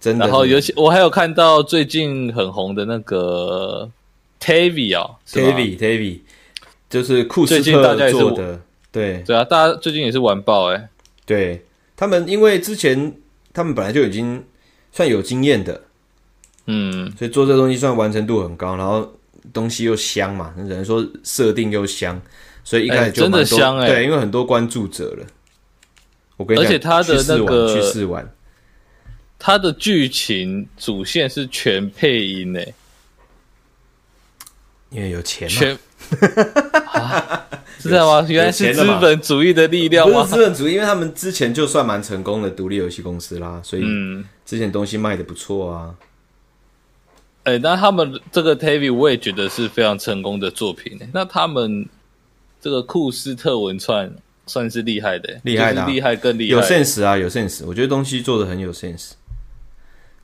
[0.00, 0.26] 真的。
[0.26, 3.90] 然后游戏我还有看到最近很红的那个
[4.40, 6.20] Tavi 哦，Tavi Tavi，
[6.88, 8.60] 就是库斯特做的。
[8.90, 10.88] 对对啊，大家最近也是玩爆哎、欸。
[11.26, 11.64] 对
[11.94, 13.14] 他们，因为之前
[13.52, 14.42] 他们本来就已经
[14.92, 15.82] 算有经验的，
[16.66, 19.14] 嗯，所以做这东西算完成度很高，然后
[19.52, 22.20] 东西又香嘛，只能说设定又香，
[22.64, 23.92] 所以一开始就、欸、真的香哎、欸。
[23.92, 25.26] 对，因为很多关注者了。
[26.36, 28.32] 我跟你讲，而且他的那个去试玩，
[29.38, 32.74] 他的剧情主线是全配音哎、欸，
[34.90, 35.58] 因为有钱嘛。
[35.58, 35.78] 全
[36.92, 37.46] 啊，
[37.78, 38.26] 是这样吗？
[38.28, 40.22] 原来是资本主义的力量吗？
[40.22, 43.82] 不是资本主义，因为他们之前就算蛮成功的独立游戏公司啦，所以
[44.44, 45.94] 之前东西卖的不错啊。
[47.44, 50.98] 哎、嗯欸，那他们这个 Tavi 我也觉得是非常成功的作品。
[51.12, 51.86] 那他们
[52.60, 54.10] 这个库斯特文串
[54.46, 57.64] 算是厉害的，厉害的、啊，厉害更厉害，有 sense 啊，有 sense。
[57.66, 59.12] 我觉得东西做的很有 sense，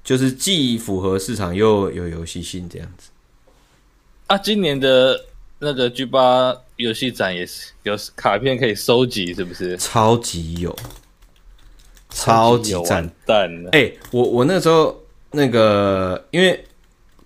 [0.02, 3.10] 就是既符合市场又有游戏性这样子。
[4.26, 5.26] 啊，今年的。
[5.64, 9.76] 那个 G 八游戏展也是有卡片可以收集，是不是？
[9.78, 10.76] 超级有，
[12.10, 13.10] 超级赞！
[13.26, 14.96] 蛋哎、欸，我我那时候
[15.32, 16.64] 那个，因为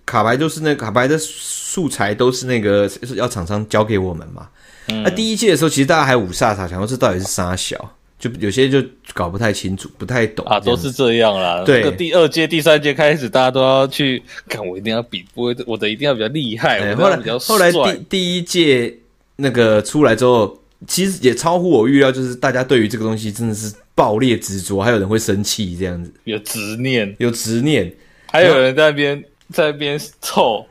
[0.05, 4.49] 卡牌就是那个卡牌的素材都是那个是要厂商交给我们嘛。
[4.87, 7.95] 那、嗯啊、第一届的时候，其实大家还五煞煞，想说这到底是啥小？
[8.19, 11.63] 就有些就搞不太清楚，不太懂啊，都是这样啦。
[11.63, 16.79] 对，这个第二届、第三届开始，大家都要去看，我一定要比，我我的一定要比较厉害。
[16.79, 18.93] 欸、后来后来第第一届
[19.37, 27.89] 那个出来之后，其实也超乎我预料，就是大家对于这个东西真的是爆裂执着，还有人会生气这样子，有执念，有执念，
[28.27, 30.65] 还有人在那边在那边凑。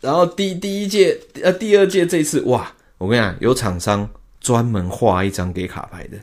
[0.00, 4.08] 然后第第一届呃第二届这一次哇，我跟你讲，有厂商。
[4.42, 6.18] 专门画一张给卡牌的，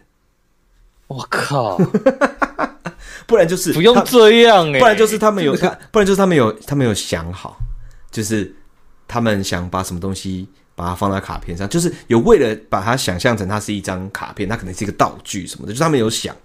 [1.08, 1.80] 我靠！
[3.26, 7.58] 不然就是不用这样哎，不然就是他们有看，不然就是他们有他们有想好，
[8.12, 8.54] 就是
[9.08, 16.36] 他们想把什么东西把它放在卡片上，就是有为了把它想象成它是一张卡片，它可能是一个道具什么的，就是他们有想。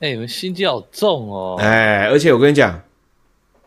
[0.00, 1.56] 哎、欸，你们心机好重哦！
[1.60, 2.80] 哎，而且我跟你讲，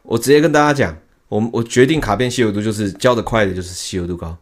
[0.03, 0.97] 我直接跟大家讲，
[1.29, 4.35] 我我决定卡片稀有度就是交的快的，就是稀有度高。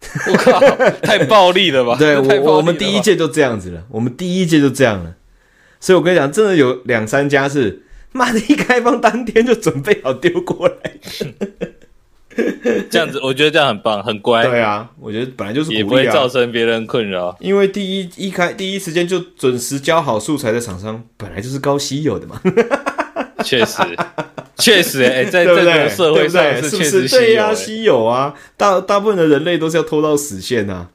[0.28, 0.60] 我靠，
[1.02, 1.96] 太暴力了吧？
[1.98, 5.14] 对，我我们第一届就这样子了，我们第一届就这样了。
[5.80, 7.82] 所以我跟你讲，真的有两三家是
[8.12, 10.74] 妈的，一开放当天就准备好丢过来。
[12.90, 14.44] 这样子，我觉得这样很棒，很乖。
[14.44, 22.40] 对啊，我觉得本来就是、啊、也不会造成别人困扰，因为第一一开第一时间就准时交好素材的厂商，本来就是高稀有的嘛。
[23.44, 23.82] 确实。
[24.64, 28.34] 确实、欸，哎，在这个社会上是确实稀有、欸，稀有啊！
[28.56, 30.88] 大大部分的人类都是要拖到死线啊。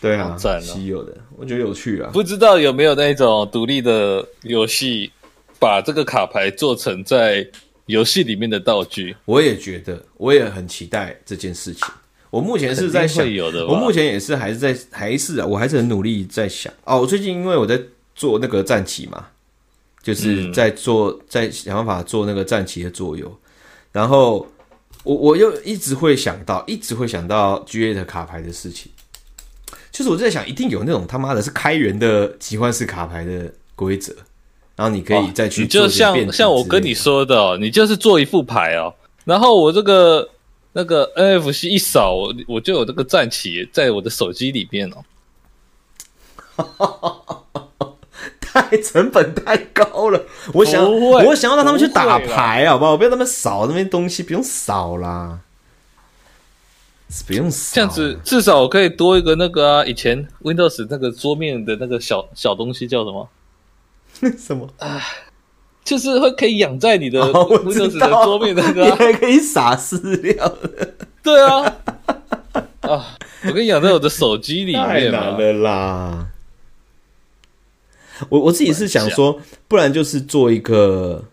[0.00, 2.08] 对啊，稀有的，我觉得有趣啊。
[2.12, 5.10] 不知道有没有那种独立的游戏，
[5.58, 7.46] 把这个卡牌做成在
[7.86, 9.14] 游戏里面的道具？
[9.24, 11.86] 我也觉得，我也很期待这件事情。
[12.30, 13.66] 我目前是在想，有的。
[13.66, 16.72] 我目前也是还是在，还是啊，我还是很努力在想。
[16.84, 17.78] 哦，我最近因为我在
[18.14, 19.26] 做那个战棋嘛。
[20.08, 23.30] 就是在做，嗯、在想办法做那个战旗的桌游，
[23.92, 24.46] 然后
[25.04, 28.90] 我我又一直会想到，一直会想到 GA 的卡牌的事情。
[29.92, 34.14] 就是我在想，一定有那种他妈的是开源的奇幻式卡牌的规则，
[34.76, 35.84] 然后你可以再去做、哦。
[35.84, 38.94] 你就像像我跟你说的、哦，你就是做一副牌哦，
[39.26, 40.26] 然后我这个
[40.72, 45.04] 那个 NFC 一扫，我我就有这个战旗在我的手机里面哦。
[48.68, 50.20] 太成本太高了，
[50.52, 52.96] 我想我想要让他们去打牌，好不好？
[52.96, 55.40] 不要他们扫那边东西，不用扫啦，
[57.26, 57.74] 不用扫。
[57.74, 63.28] 这样子至少我可以多一个那个啊，以前 Windows 那个桌面的那个小小东西叫什么？
[64.36, 65.00] 什么啊？
[65.84, 70.54] 就是会可以养在你的 Windows 的桌面那个、还可以撒饲料。
[71.22, 71.76] 对啊，
[72.82, 74.88] 啊，我可以养在我的手机里面嘛。
[74.92, 76.26] 太难了啦。
[78.28, 81.24] 我我自己是想说，不然就是做一个，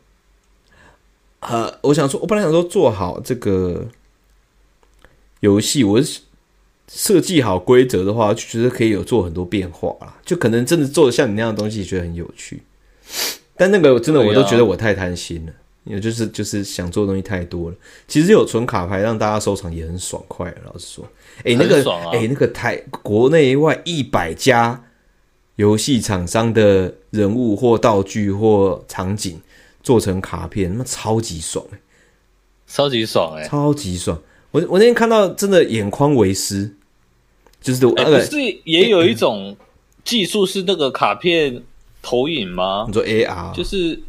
[1.40, 3.88] 呃，我想说，我本来想说做好这个
[5.40, 6.22] 游戏，我是
[6.88, 12.62] 设计好规则的话，就觉得可以有做很多变化啦，就可能真的做的像你那样的东西，觉得很有趣。
[13.58, 15.54] 但那个真的，我都觉得我太贪心了，
[15.86, 17.76] 因为就是就是想做的东西太多了。
[18.08, 21.08] 其实有存卡牌让大家收藏也很爽快，老实说，
[21.44, 24.82] 哎，那个哎，那个台国内外一百家。
[25.56, 29.40] 游戏厂商的人物或道具或场景
[29.82, 31.82] 做成卡片，那超级爽哎、欸，
[32.68, 34.20] 超级爽哎、欸，超级爽！
[34.52, 36.76] 我我那天看到真的眼眶为湿，
[37.62, 39.56] 就是哎，不是也有一种
[40.04, 41.64] 技术是那个卡片
[42.02, 42.86] 投影吗？
[42.88, 44.02] 你说 AR 就是，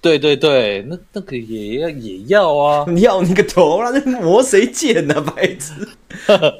[0.00, 3.90] 对对对，那那个也要也要啊， 你要你个头啦！
[3.90, 5.20] 那磨谁剑呢？
[5.20, 5.72] 白痴！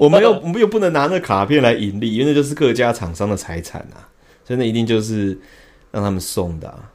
[0.01, 4.09] 我们又我们又不能拿那卡片来盈利，因为那就是各家厂商的财产啊。
[4.47, 5.37] 真的一定就是
[5.91, 6.89] 让他们送的，啊，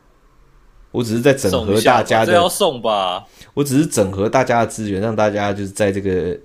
[0.91, 3.26] 我只是在整合大家的，要送吧？
[3.53, 6.38] 我只是整合大家的资源，让大家就是在这个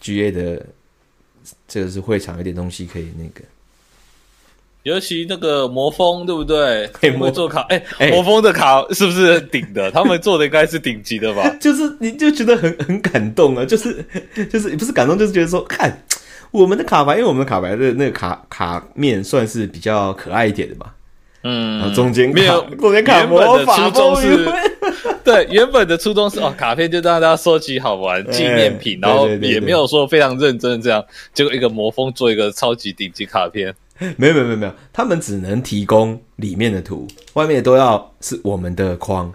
[0.00, 0.66] GA 的
[1.68, 3.44] 这个是会场有点东西可以那个，
[4.82, 6.88] 尤其那个魔风对不对？
[6.88, 9.90] 可以魔做卡，哎、欸，魔风的卡是不是顶的？
[9.92, 11.48] 他们做的应该是顶级的吧？
[11.60, 14.04] 就是你就觉得很很感动啊，就是
[14.50, 16.02] 就是不是感动，就是觉得说看。
[16.50, 20.86] 我们的卡牌，因为我们的卡牌的那个卡卡面算是比较可爱一点的嘛，
[21.42, 24.48] 嗯，然后中间没有中间卡魔法初衷是，
[25.24, 31.04] 对，原本的初衷是哦，卡片就让大家收集好玩纪念品， 然后也没有说非常认真这样，
[31.34, 33.74] 结果一个魔封做一个超级顶级卡片，
[34.16, 39.32] 没有没有没有没有，他们只能提供里面的图，外面都要是我们的框。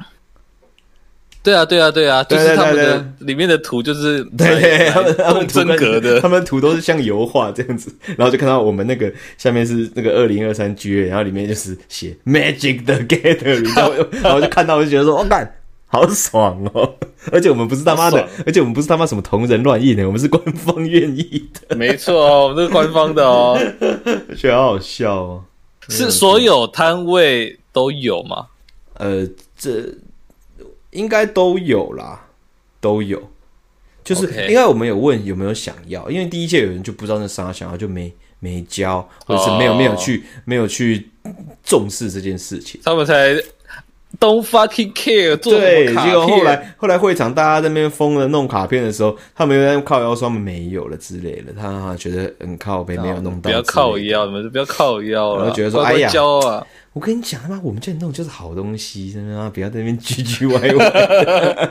[1.44, 13.94] 对啊，对啊，对啊，就是他们的里面的图，就是对对，他们他们真格的， 他们图都是像油画这样子，然后就看到我们那个下面是那个二零二三 GA，然后里面就是写 Magic the Gathering，然后
[14.24, 15.54] 然后就看到我就觉得说，我干，
[15.88, 16.96] 好爽哦！
[17.32, 23.60] 而且我们不是他妈的，而且我们不是他妈什么同人乱印的，我们是官方愿意的，没错哦，我们是官方的哦，
[24.38, 25.44] 觉得好好笑哦。
[25.90, 28.48] 是所有摊位都有吗？
[28.96, 29.84] 呃，这
[30.94, 32.28] 应该都有啦，
[32.80, 33.22] 都有。
[34.04, 41.10] 就是应该我们有问有没有想要，因为第一届有人就不知道那啥想要，就没没交，或者是没有没有去没有去
[41.64, 43.34] 重视这件事情，他们才
[44.20, 56.12] don't fucking care 做对，结果后来后来会场大家在那边疯了弄卡片的时候，他们又在靠腰说他们没有了之类的，他觉得很靠背没有弄到，不要靠腰，你们就不要靠腰了，然后觉得说哎呀，
[56.46, 61.70] 啊、我跟你讲他妈，我们这里弄就是好东西，真的吗，不要在那边唧唧歪歪。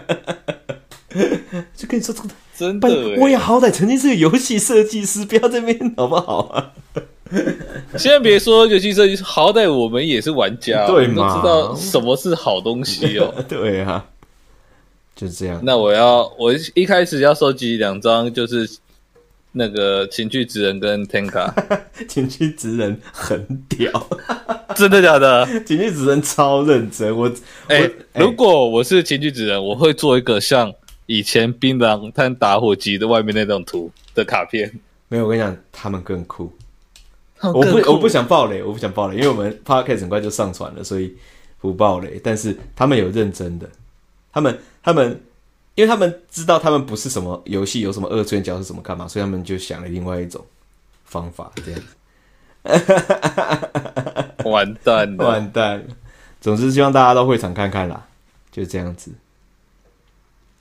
[1.76, 2.88] 就跟你说这个，真的，
[3.20, 6.72] 我也好歹曾经是个游戏设计师，不要这边好不好啊？
[7.96, 11.34] 先别说游戏设计师，好歹我们也是玩家，对吗？
[11.34, 13.32] 都知道什么是好东西哦。
[13.48, 14.04] 对啊，
[15.14, 15.60] 就是这样。
[15.62, 18.68] 那我要，我一开始要收集两张，就是
[19.52, 21.52] 那个情趣职人跟 Tenka。
[22.08, 23.90] 情趣职人很屌，
[24.74, 25.46] 真的假的？
[25.64, 27.16] 情趣职人超认真。
[27.16, 27.28] 我，
[27.68, 30.72] 哎、欸，欸、如果我是情趣职人，我会做一个像。
[31.06, 34.72] 以前槟榔摊打火机的外面那种图的卡片，
[35.08, 35.24] 没有。
[35.24, 36.50] 我跟你讲，他们更酷。
[37.36, 41.14] 更酷我不，我不想爆雷，我不想爆雷，因为我们 podcast 很快就上传了，所以
[41.60, 42.18] 不爆雷。
[42.22, 43.68] 但是他们有认真的，
[44.32, 45.20] 他们，他们，
[45.74, 50.44] 因为他们知道他们不是什么游戏，有什么二次元角色怎么干嘛，所以他们就想了另外一种
[51.04, 51.86] 方法，这样子。
[54.44, 55.84] 完蛋了，完蛋了。
[56.40, 58.06] 总之，希望大家到会场看看啦，
[58.50, 59.10] 就这样子。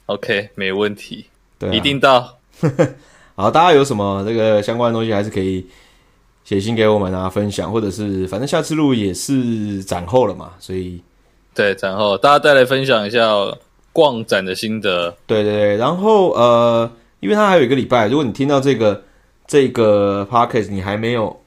[0.07, 1.25] OK，没问题，
[1.59, 2.37] 对、啊，一定到。
[3.35, 5.65] 好，大家有什么这个相关的东西，还是可以
[6.43, 11.01] 写信给我们啊，分享，或者是反正下次录也是展后了嘛，所以
[11.53, 13.27] 对展后，大家再来分享一下
[13.93, 15.15] 逛展的心得。
[15.25, 19.03] 对对对，然后呃，因为它还有一个礼拜，如果你听到这个
[19.47, 21.39] 这个 podcast，你还没有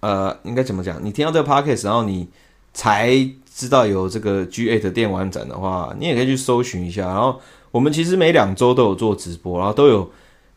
[0.00, 0.98] 呃，应该怎么讲？
[1.04, 2.28] 你听到这个 podcast，然后你
[2.72, 3.10] 才
[3.54, 7.40] 知道有这个 G8 电玩展的话，你也可以去搜寻一下，然后。
[7.70, 10.10] 我们其实每两周都有做直播，然后都有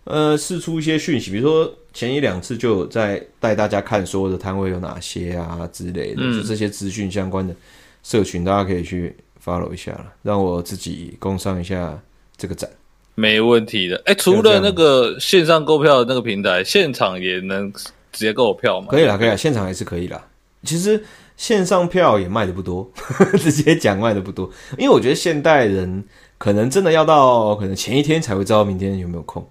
[0.05, 7.53] 呃试出一些讯息，比如说前一两次就有在带大家看所有的摊位有哪些啊之类的，嗯、就这些资讯相关的
[8.01, 9.13] 社群，大家可以去
[9.43, 11.99] follow 一下了，让我自己供上一下
[12.37, 12.69] 这个展，
[13.15, 14.01] 没问题的。
[14.05, 18.87] 哎，除了那个线上购票的那个平台，现场也能直接购票吗？
[18.91, 20.23] 可以啦，可以啦，现场还是可以啦。
[20.63, 21.03] 其实
[21.37, 26.03] 线上票也卖的不多，呵 呵直接讲卖的不多，因为我觉得现代人。
[26.41, 29.47] 可能真的要到可能前一天才会知道明天有没有空。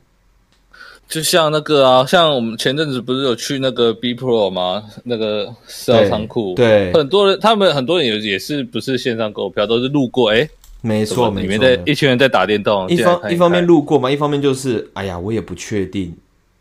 [1.10, 4.82] 就像那个啊，像我们前阵子不是有去那个 B Pro 吗？
[5.02, 10.48] 那个四号仓库，对，很多人他们很多人也也是不是线上购票，都是路过，哎，
[10.80, 16.16] 没错，没错，里面在一群人在打电动，一方一方面路过嘛，一方面就是哎呀，我也不确定，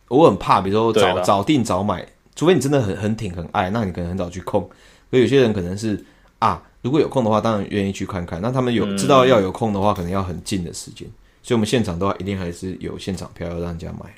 [0.08, 2.04] 我很怕，比如说早早订早买，
[2.36, 4.68] 除非你真的很很挺很爱，那你可能很早去空，
[5.12, 6.04] 可有些人可能是
[6.40, 6.62] 啊。
[6.82, 8.42] 如果有空的话，当然愿意去看看。
[8.42, 11.06] 那他们有知道要有空的话，可能要很近的时间，
[11.44, 14.10] 所以我们现场都一定还是有现场票要让人家买。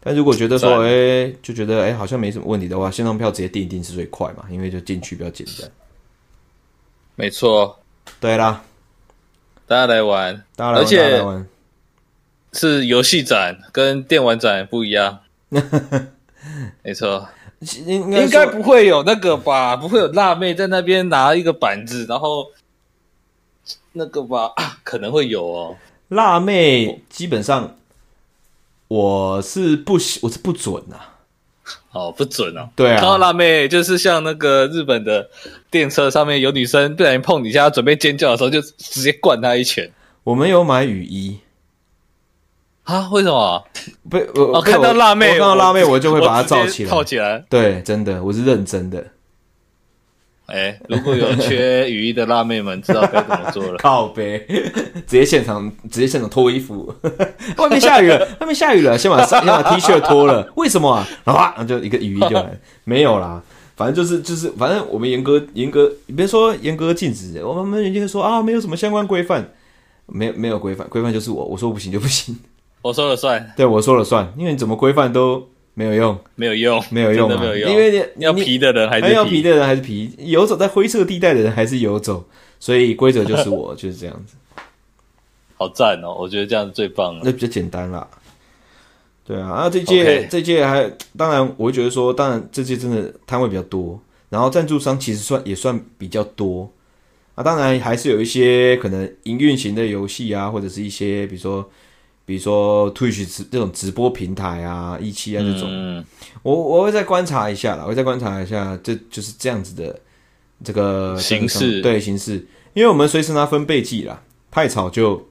[0.00, 5.70] 但如果觉得说，哎、欸，就觉得哎、欸，好像没什么问题的话，线上票直接订一订是最快嘛，因为就进去比较简单。
[7.14, 7.78] 没错，
[8.20, 8.62] 对啦，
[9.66, 11.46] 大家来玩，大家来玩，而且大家来玩，
[12.52, 15.18] 是游戏展跟电玩展不一样。
[16.82, 17.28] 没错。
[17.86, 19.74] 应应该不会有那个吧？
[19.74, 22.46] 不会有辣妹在那边拿一个板子，然后
[23.94, 24.52] 那个吧？
[24.54, 25.76] 啊，可能会有哦。
[26.06, 27.76] 辣妹基本上
[28.88, 31.14] 我是不我是不准呐、啊。
[31.92, 32.68] 哦，不准哦。
[32.74, 32.96] 对啊。
[32.96, 35.28] 看到辣妹就是像那个日本的
[35.70, 39.90] 电车上面有女生不小心碰你一下，准备尖叫的时候，就直接灌她一拳。
[40.24, 41.38] 我没有买雨衣。
[42.84, 43.08] 啊？
[43.10, 43.64] 为什么？
[44.08, 47.44] 不，我，我看到辣妹，我看到辣妹，我就会把它罩起来，套起来。
[47.50, 49.04] 对，真的，我是认真的。
[50.48, 53.76] 哎，如果有缺雨衣的辣妹们，知道该怎么做了。
[53.80, 54.46] 靠呗，
[55.06, 56.94] 直接现场，直接现场脱衣服。
[57.58, 60.50] 外面下雨了，外面下雨了，先把 先把 T 恤脱了。
[60.56, 61.06] 为什么啊？
[61.24, 62.58] 然后啊，就一个雨衣就来。
[62.84, 63.42] 没有啦，
[63.76, 69.46] 反正就是就是，反正我们严格严格，你别说严格禁止，我们人家说啊，没有什么相关规范，
[70.06, 72.34] 没有没有规范，规范就是我，我说不行就不行。
[72.80, 75.46] 我说了算，对，我说了算，因为你怎么规范都
[75.78, 82.24] 没有用，没有用，没有用，没有用，因为你要皮的人还是皮，要皮的人还是皮，游走在灰色地带的人还是游走，
[82.58, 84.34] 所以规则就是我， 就是这样子。
[85.56, 88.08] 好赞哦，我觉得这样最棒了，那比较简单啦。
[89.24, 90.28] 对啊，啊，这届、okay.
[90.28, 94.00] 这届还，当然我会觉得说，当然这届真的摊位比较多，
[94.30, 96.68] 然后赞助商其实算也算比较多
[97.36, 101.70] 啊，当然还是有一些可能营运型的游戏啊，或者是一些比如说。
[102.28, 106.04] 比如说 Twitch 直这种直播平台啊，一期啊这种，嗯、
[106.42, 109.98] 我我会再观察一下啦，我会再观察一下，这就是这样子的
[110.62, 112.34] 这个形式，对形式，
[112.74, 115.26] 因为我们随时拿分贝计啦，太吵就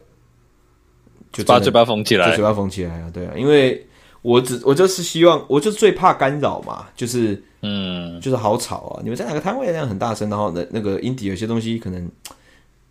[1.31, 3.85] 就把嘴巴封起来，就嘴巴封起来啊，对啊，因为
[4.23, 12.09] 我只我就是希望，我就最怕干扰嘛，就是嗯，就是好吵啊，你们在哪个摊位这样很大声，然后那那个音底有些东西可能。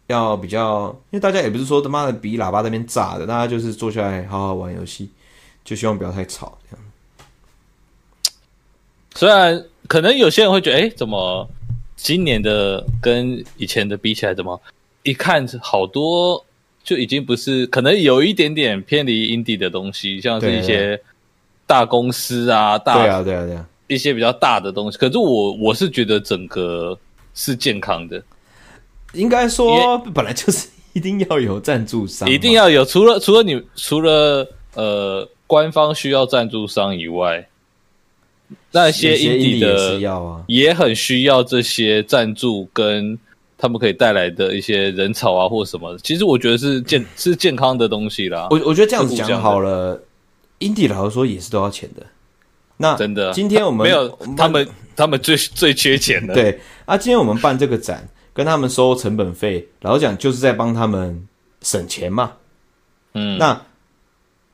[0.08, 5.10] 要比较，因为大家也不是说他妈的比喇叭在那边炸的，大家就是坐下来好好玩游戏，
[5.64, 6.84] 就希望不要太吵这样。
[9.14, 11.48] 虽然可能有些人会觉得，哎、欸，怎么
[11.96, 14.60] 今年的跟以前的比起来，怎么
[15.02, 16.44] 一看好多
[16.84, 21.00] 就已经不是，可能有一点点偏离 indie 的东西，像是一些
[21.66, 24.98] 大公司啊，大对啊对啊对啊，一些比较大的东西。
[24.98, 26.96] 可是我我是觉得整个
[27.34, 28.22] 是健康的。
[29.16, 32.84] 应该说，本来就是一定要有赞助商，一定要有。
[32.84, 37.46] 除了除了你，除了呃官方需要赞助商以外，
[38.70, 43.18] 那些 indie 的也很需要这些赞助跟
[43.58, 45.96] 他们可以带来的一些人潮啊，或什么。
[45.98, 48.48] 其实我觉得是健 是健康的东西啦。
[48.50, 50.00] 我我觉得这样子讲好了
[50.60, 52.04] ，indie 老实说也是都要钱的。
[52.76, 56.34] 那真的，今天我们没有他们，他们最最缺钱的。
[56.34, 58.06] 对啊，今天我们办这个展。
[58.36, 61.26] 跟他们收成本费，老实讲就是在帮他们
[61.62, 62.34] 省钱嘛。
[63.14, 63.62] 嗯，那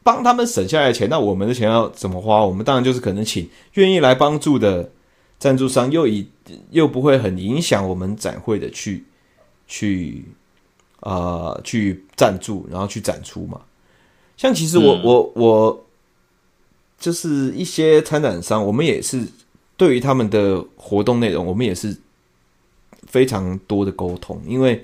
[0.05, 2.45] 帮他们省下来的钱，那我们的钱要怎么花？
[2.45, 4.89] 我们当然就是可能请愿意来帮助的
[5.41, 6.29] 赞助商，又以
[6.71, 9.05] 又不会很影响我们展会的去
[9.67, 10.25] 去
[11.01, 13.61] 呃去赞助，然后去展出嘛。
[14.37, 15.87] 像其实我、嗯、我我
[17.01, 19.27] 就是一些参展商，我们也是
[19.77, 21.97] 对于他们的活动内容，我们也是。
[23.13, 24.83] 非常多的沟通，因为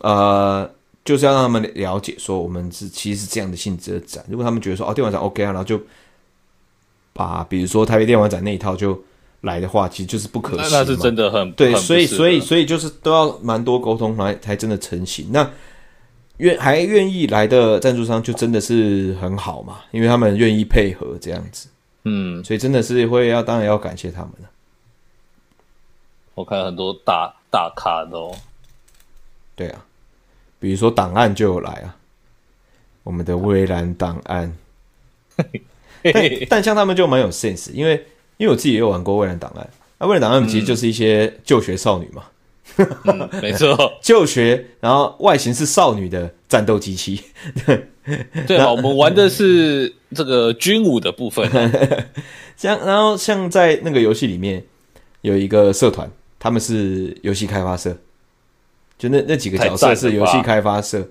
[0.00, 0.68] 呃，
[1.04, 4.24] 就是要让他们了解说，我们是其实是这样的性质的展。
[4.28, 5.80] 如果他们觉得说哦，电玩展 OK 啊，然后就
[7.12, 9.00] 把比如说台北电玩展那一套就
[9.42, 10.68] 来的话，其实就是不可行。
[10.72, 15.28] 那是真的很对，所以所以所以就是都要蛮多沟通来才真的成型。
[15.30, 15.48] 那
[16.38, 21.68] 愿还愿意来的赞助商就真的是很好嘛，因为他们愿意配合这样子。
[22.02, 24.50] 嗯，所以真的是会要当然要感谢他们了。
[26.34, 28.30] 我看很多大大咖都，
[29.54, 29.82] 对啊，
[30.60, 31.96] 比如说档案就有来啊，
[33.02, 34.54] 我们的蔚蓝档案，
[36.04, 38.04] 但但像他们就蛮有 sense，因为
[38.36, 39.66] 因为我自己也有玩过蔚蓝档案，
[39.96, 42.24] 那蔚蓝档案其实就是一些就学少女嘛，
[43.06, 43.74] 嗯、没错，
[44.04, 47.24] 就学，然后外形是少女的战斗机器，
[48.46, 51.50] 对啊，我们玩的是这个军武的部分，
[52.54, 54.62] 像然后像在那个游戏里面
[55.22, 56.10] 有一个社团。
[56.46, 57.92] 他们是游戏开发社，
[58.96, 61.04] 就那那几个角色是游戏开发社。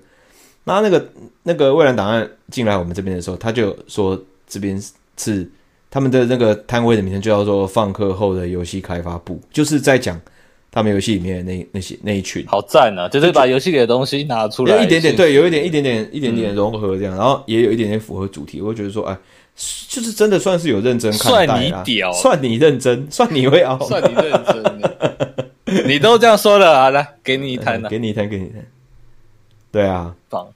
[0.64, 1.08] 那那个
[1.42, 4.18] 那个蔚蓝档案进来我们这边的时候，他就说
[4.48, 4.82] 这边
[5.18, 5.46] 是
[5.90, 10.18] 他们的那个摊位的名称，就叫做放课后的游戏开发部，就是在讲
[10.70, 12.42] 他们游戏里面的那那些那一群。
[12.46, 13.06] 好赞啊！
[13.06, 18.62] 就是把游戏里的东西拿出来，有一点点对，有一点一点点一点点融合这样，然后也有一点点符合主题。
[18.62, 19.14] 我会觉得说，哎。
[19.88, 28.66] 就是真的算是有认真看待啊，算你屌，算你认真， 算你会熬，算你认真，你都这样说了啊，来给你一摊了， 给你一摊，给你一摊，
[29.72, 30.46] 对啊，棒。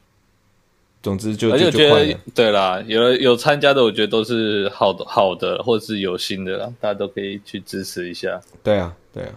[1.02, 8.38] 总之就我觉得对啦，有有参加的，我觉得都是好的好的，或者是有心的啦，大家都可以去支持一下。
[8.62, 9.32] 对啊，对啊，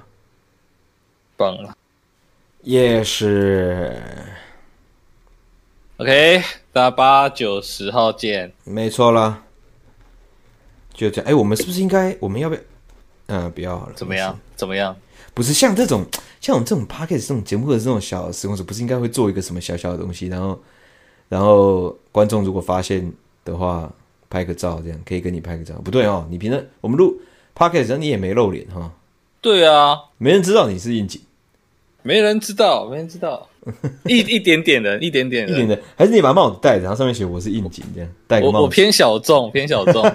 [1.38, 1.74] 棒了，
[2.64, 3.96] 也是。
[5.98, 6.42] OK，
[6.74, 9.43] 大家八九十号见，没错啦。
[10.94, 12.16] 就这样，哎、欸，我们是不是应该？
[12.20, 12.62] 我们要不要？
[13.28, 13.94] 嗯，不要好了。
[13.96, 14.38] 怎么样？
[14.56, 14.96] 怎么样？
[15.34, 16.06] 不是像这种，
[16.40, 20.62] 像我们这种 podcast 这种节目的这种小时光，不是应该会做一个什么小小的东西，然后，
[21.30, 23.12] 然后观众如果发现
[23.44, 23.92] 的话，
[24.30, 25.74] 拍个照，这样可以跟你拍个照。
[25.84, 27.20] 不对哦，你平常我们录
[27.56, 28.92] podcast 你也没露脸哈。
[29.42, 31.22] 对啊，没人知道你是应景，
[32.02, 33.48] 没人知道，没人知道，
[34.08, 38.58] 一一点点的，一点点的，一点点，还是你把帽子戴着，然后上面写我是应景这样，戴个帽子。
[38.58, 40.04] 我我偏小众，偏小众。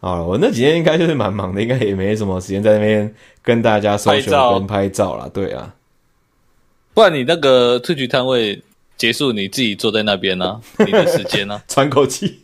[0.00, 5.30] 好了，我那几天应该就是蛮忙的，应该也没什么时间在那边跟大家 social 跟拍照啦。
[5.32, 5.74] 对啊，
[6.92, 8.60] 不然你那个退局摊位
[8.98, 10.60] 结束，你自己坐在那边呢、啊？
[10.84, 11.62] 你的时间呢、啊？
[11.68, 12.40] 喘口气。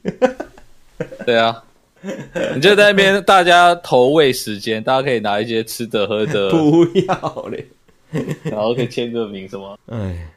[1.27, 1.63] 对啊，
[2.55, 6.51] 你就在那边，大家投喂时间，大家可以拿一些吃的喝的。
[6.53, 7.67] 不要嘞，
[8.45, 9.79] 然后可以签个名什么？
[9.87, 10.29] 哎，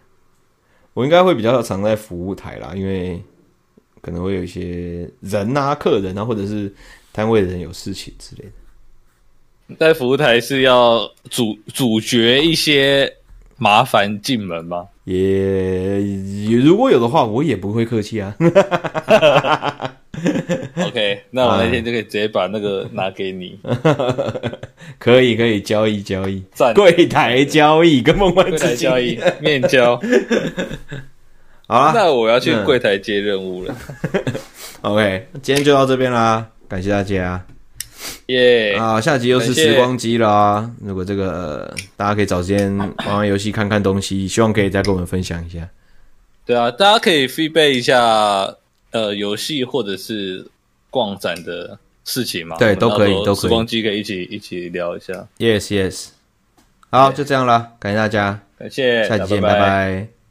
[0.93, 3.21] 我应该会比较常在服务台啦，因为。
[4.05, 6.69] 可能会有一些人啊、客人啊，或者是
[7.13, 9.77] 摊位的人有事情之类的。
[9.79, 13.09] 在服务台是要主主角一些
[13.55, 14.85] 麻烦进门吗？
[15.05, 16.01] 也
[16.65, 18.35] 如果有的话，我也不会客气啊。
[20.87, 23.59] OK，那我那天就可以直接把那个拿给你。
[24.99, 26.43] 可以可以交易交易，
[26.75, 29.99] 柜台交易跟梦幻之交易面交。
[31.67, 33.75] 好了，那我要去柜台接任务了。
[34.81, 37.43] OK，今天就到这边啦，感谢大家。
[38.27, 40.69] 耶、啊，下集又是时光机啦。
[40.81, 41.31] 如果这个、
[41.69, 45.67] 呃、大家可以找时间玩玩游戏、看看东西，希望可以再跟我们分享一下。
[46.45, 48.53] 对啊，大家可以 feedback 一下。
[48.93, 50.45] 呃，游戏或者是
[50.89, 53.41] 逛展的事情嘛，对，都可以，都可以。
[53.41, 55.27] 时光机可以一起一起聊一下。
[55.37, 56.09] Yes, yes。
[56.89, 59.59] 好，就这样了，感谢大家，感谢，下期见，拜拜。
[59.59, 60.22] 拜拜。